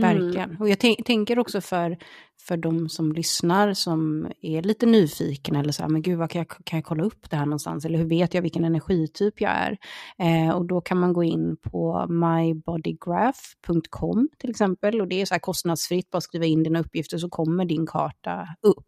[0.00, 0.50] Verkligen.
[0.50, 0.60] Mm.
[0.60, 1.98] Och jag tänker också för,
[2.40, 6.38] för de som lyssnar som är lite nyfikna eller så här, men gud, vad kan
[6.38, 7.84] jag, kan jag kolla upp det här någonstans?
[7.84, 9.78] Eller hur vet jag vilken energityp jag är?
[10.18, 15.00] Eh, och då kan man gå in på mybodygraph.com till exempel.
[15.00, 18.48] Och det är så här kostnadsfritt, bara skriva in dina uppgifter så kommer din karta
[18.62, 18.84] upp.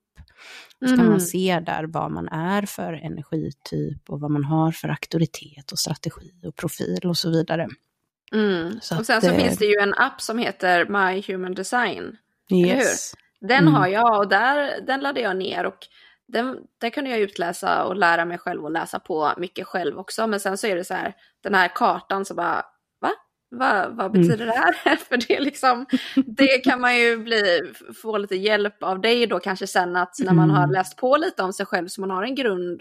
[0.81, 1.21] Så kan man mm.
[1.21, 6.33] se där vad man är för energityp och vad man har för auktoritet och strategi
[6.47, 7.69] och profil och så vidare.
[8.33, 8.81] Mm.
[8.81, 9.37] Så och sen så det...
[9.37, 12.17] finns det ju en app som heter My Human Design.
[12.51, 13.15] Yes.
[13.41, 13.75] Den mm.
[13.75, 15.79] har jag och där, den laddade jag ner och
[16.29, 20.27] den, där kunde jag utläsa och lära mig själv och läsa på mycket själv också.
[20.27, 22.65] Men sen så är det så här, den här kartan så bara,
[23.51, 23.89] va?
[23.89, 24.13] Va, vad mm.
[24.13, 24.47] betyder mm.
[24.47, 24.97] det här?
[25.09, 25.87] För det, är liksom,
[26.27, 27.73] det kan man ju bli,
[28.03, 30.71] få lite hjälp av dig då kanske sen att när man har mm.
[30.71, 32.81] läst på lite om sig själv så man har en grund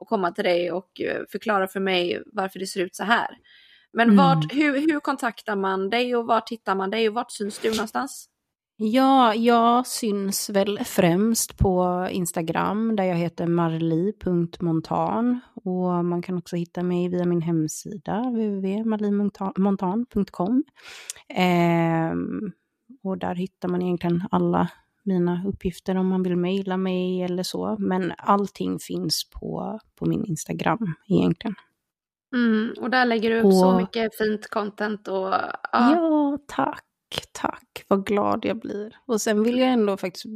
[0.00, 3.36] att komma till dig och eh, förklara för mig varför det ser ut så här.
[3.92, 4.16] Men mm.
[4.16, 7.70] vart, hur, hur kontaktar man dig och vart hittar man dig och vart syns du
[7.70, 8.28] någonstans?
[8.76, 16.56] Ja, jag syns väl främst på Instagram där jag heter marli.montan och man kan också
[16.56, 20.64] hitta mig via min hemsida www.marlimontan.com.
[21.28, 22.12] Eh,
[23.02, 24.68] och där hittar man egentligen alla
[25.04, 27.76] mina uppgifter om man vill mejla mig eller så.
[27.78, 31.54] Men allting finns på, på min Instagram egentligen.
[32.34, 33.54] Mm, och där lägger du upp och...
[33.54, 35.16] så mycket fint content och...
[35.16, 35.58] Ja.
[35.72, 36.84] ja, tack,
[37.32, 37.84] tack.
[37.88, 38.96] Vad glad jag blir.
[39.06, 40.26] Och sen vill jag ändå faktiskt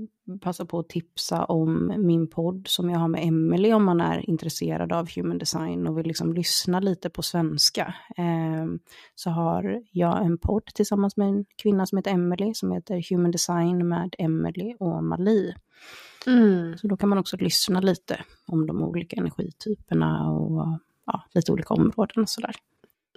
[0.41, 4.31] passa på att tipsa om min podd som jag har med Emelie om man är
[4.31, 7.95] intresserad av human design och vill liksom lyssna lite på svenska.
[8.17, 8.67] Eh,
[9.15, 13.31] så har jag en podd tillsammans med en kvinna som heter Emelie som heter Human
[13.31, 15.55] Design med Emelie och Mali.
[16.27, 16.79] Mm.
[16.79, 21.75] Så då kan man också lyssna lite om de olika energityperna och ja, lite olika
[21.75, 22.55] områden och sådär.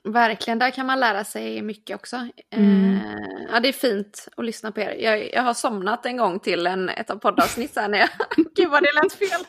[0.03, 2.27] Verkligen, där kan man lära sig mycket också.
[2.51, 2.95] Mm.
[2.95, 4.95] Eh, ja, det är fint att lyssna på er.
[4.99, 8.09] Jag, jag har somnat en gång till en, ett av poddavsnitt när jag...
[8.55, 9.29] Gud vad det lät fel!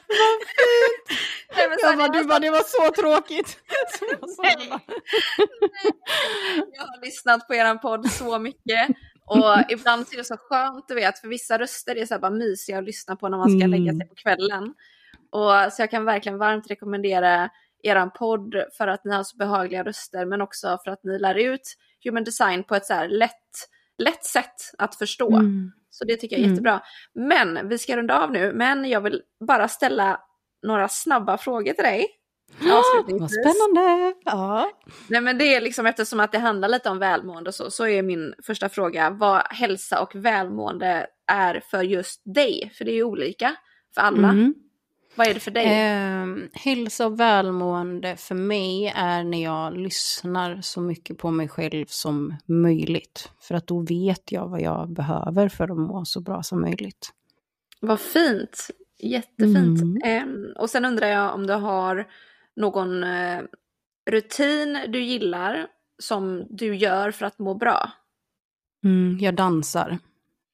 [1.56, 3.58] Nej, men jag bara, du bara, det var så tråkigt.
[4.42, 4.68] Nej.
[4.68, 4.80] Nej.
[6.72, 8.88] Jag har lyssnat på er podd så mycket.
[9.26, 12.30] Och ibland är det så skönt, du vet, för vissa röster är så här bara
[12.30, 13.70] mysiga att lyssna på när man ska mm.
[13.70, 14.74] lägga sig på kvällen.
[15.30, 17.50] Och, så jag kan verkligen varmt rekommendera
[17.82, 21.34] er podd för att ni har så behagliga röster men också för att ni lär
[21.34, 23.68] ut human design på ett så här lätt,
[23.98, 25.36] lätt sätt att förstå.
[25.36, 25.72] Mm.
[25.90, 26.54] Så det tycker jag är Mm.
[26.54, 26.80] jättebra.
[27.14, 30.20] Men vi ska runda av nu, men jag vill bara ställa
[30.62, 32.06] några snabba frågor till dig.
[32.60, 33.40] Vad avslutningsvis.
[33.40, 34.14] spännande!
[34.24, 34.70] Ja.
[35.08, 37.86] Nej men det är liksom eftersom att det handlar lite om välmående och så, så
[37.86, 42.72] är min första fråga vad hälsa och välmående är för just dig.
[42.78, 43.54] För det är ju olika
[43.94, 44.28] för alla.
[44.28, 44.54] Mm.
[45.14, 45.64] Vad är det för dig?
[45.64, 51.86] Eh, hälsa och välmående för mig är när jag lyssnar så mycket på mig själv
[51.88, 53.30] som möjligt.
[53.40, 57.10] För att då vet jag vad jag behöver för att må så bra som möjligt.
[57.80, 58.68] Vad fint!
[58.98, 59.82] Jättefint.
[59.82, 59.98] Mm.
[60.04, 62.08] Ehm, och sen undrar jag om du har
[62.56, 63.40] någon eh,
[64.10, 65.66] rutin du gillar
[65.98, 67.92] som du gör för att må bra?
[68.84, 69.98] Mm, jag dansar.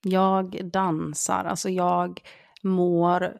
[0.03, 1.45] Jag dansar.
[1.45, 2.21] Alltså jag
[2.63, 3.39] mår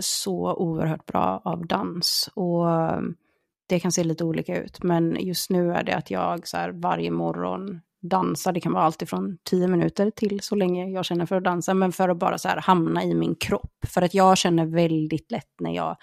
[0.00, 2.30] så oerhört bra av dans.
[2.34, 3.00] Och eh,
[3.66, 4.82] det kan se lite olika ut.
[4.82, 8.52] Men just nu är det att jag så här, varje morgon dansar.
[8.52, 11.74] Det kan vara allt ifrån 10 minuter till så länge jag känner för att dansa.
[11.74, 13.86] Men för att bara så här, hamna i min kropp.
[13.86, 15.96] För att jag känner väldigt lätt när jag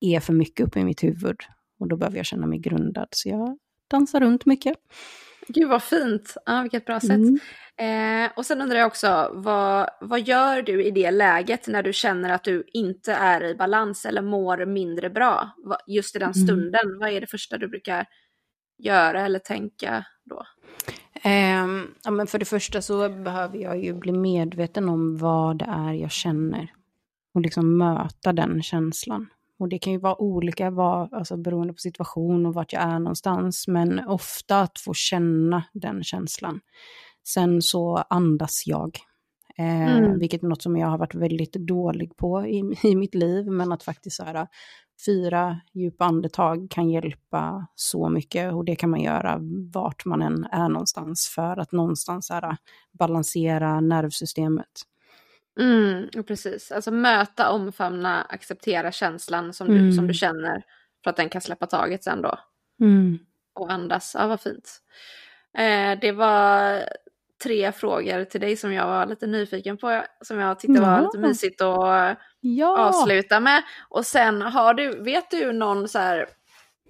[0.00, 1.36] är för mycket uppe i mitt huvud.
[1.80, 3.08] Och då behöver jag känna mig grundad.
[3.10, 3.58] Så jag
[3.90, 4.76] dansar runt mycket.
[5.48, 6.36] Gud vad fint!
[6.46, 7.10] Ja, vilket bra sätt.
[7.10, 7.38] Mm.
[7.80, 11.92] Eh, och sen undrar jag också, vad, vad gör du i det läget när du
[11.92, 15.50] känner att du inte är i balans eller mår mindre bra?
[15.86, 16.46] Just i den Mm.
[16.46, 18.06] stunden, vad är det första du brukar
[18.78, 20.42] göra eller tänka då?
[21.22, 25.64] Ehm, ja, men för det första så behöver jag ju bli medveten om vad det
[25.68, 26.72] är jag känner.
[27.34, 29.26] Och liksom möta den känslan.
[29.58, 32.98] Och det kan ju vara olika vad, alltså beroende på situation och vart jag är
[32.98, 33.68] någonstans.
[33.68, 36.60] Men ofta att få känna den känslan.
[37.28, 38.98] Sen så andas jag.
[39.58, 40.18] Eh, Mm.
[40.18, 43.46] Vilket är något som jag har varit väldigt dålig på i, i mitt liv.
[43.46, 44.46] Men att faktiskt så här,
[45.06, 48.54] fyra djupa andetag kan hjälpa så mycket.
[48.54, 49.38] Och det kan man göra
[49.72, 51.32] vart man än är någonstans.
[51.34, 52.56] För att någonstans här,
[52.98, 54.82] balansera nervsystemet.
[55.58, 59.92] Mm, precis, alltså möta, omfamna, acceptera känslan som du, Mm.
[59.92, 60.62] som du känner
[61.04, 62.38] för att den kan släppa taget sen då.
[62.80, 63.18] Mm.
[63.54, 64.78] Och andas, ja vad fint.
[65.58, 66.82] Eh, det var
[67.42, 71.00] tre frågor till dig som jag var lite nyfiken på, som jag tyckte var Ja.
[71.00, 72.78] lite mysigt att Ja!
[72.78, 73.62] avsluta med.
[73.88, 76.26] Och sen har du, vet du någon så här,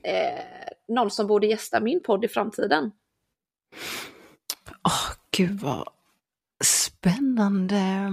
[0.04, 0.44] eh,
[0.88, 2.90] någon som borde gästa min podd i framtiden?
[4.84, 5.88] Åh, gud vad
[6.98, 8.12] spännande.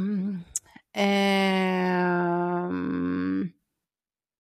[0.94, 2.40] Ehm,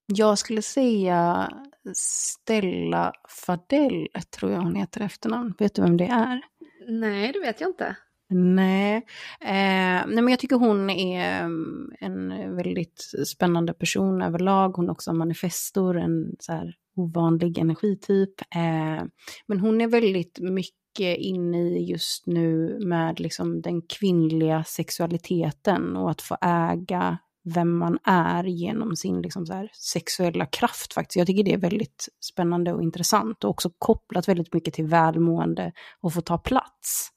[0.06, 1.50] jag skulle säga
[1.94, 3.14] Stella
[3.46, 4.08] Fadell,
[4.40, 5.54] tror jag hon heter efternamn.
[5.60, 6.42] Vet du vem det är?
[6.88, 7.96] Nej, det vet jag inte.
[8.30, 8.96] Nej.
[9.42, 14.70] Eh, nej, men jag tycker hon är mm, en väldigt spännande person överlag.
[14.70, 18.42] Hon är också manifestor, en så här ovanlig energityp.
[18.42, 19.04] Eh,
[19.48, 26.12] men hon är väldigt mycket inne i just nu med liksom den kvinnliga sexualiteten och
[26.12, 31.16] att få äga vem man är genom sin liksom så här sexuella kraft faktiskt.
[31.16, 35.72] Jag tycker det är väldigt spännande och intressant och också kopplat väldigt mycket till välmående
[36.02, 37.12] och få ta plats.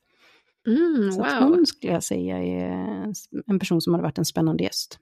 [0.67, 1.49] Mm, Så att wow.
[1.49, 3.13] hon skulle jag säga är
[3.47, 4.99] en person som hade varit en spännande gäst.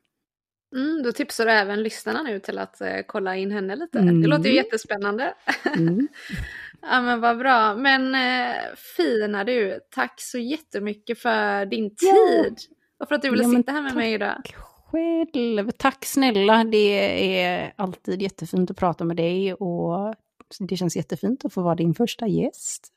[0.76, 3.98] Mm, då tipsar du även lyssnarna nu till att eh, kolla in henne lite.
[3.98, 4.22] Mm.
[4.22, 5.34] Det låter ju jättespännande.
[5.76, 6.08] Mm.
[6.91, 7.74] ja men vad bra.
[7.74, 8.62] Men eh,
[8.97, 12.43] fina du, tack så jättemycket för din Ja.
[12.43, 12.57] tid.
[13.01, 14.43] Och för att du ville Ja, sitta här med mig idag.
[14.93, 15.70] Själv.
[15.70, 16.64] Tack snälla.
[16.64, 20.14] Det är alltid jättefint att prata med dig och
[20.61, 22.89] det känns jättefint att få vara din första gäst.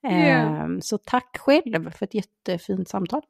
[0.00, 0.08] Ja.
[0.10, 3.22] Ehm, Så tack själv för ett jättefint samtal.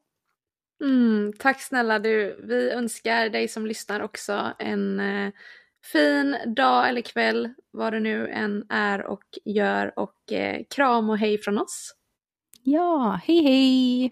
[0.85, 2.41] Mm, tack snälla du.
[2.49, 5.33] Vi önskar dig som lyssnar också en eh,
[5.93, 9.99] fin dag eller kväll, vad det nu än är och gör.
[9.99, 11.95] Och eh, kram och hej från oss.
[12.63, 14.11] Ja, hej hej!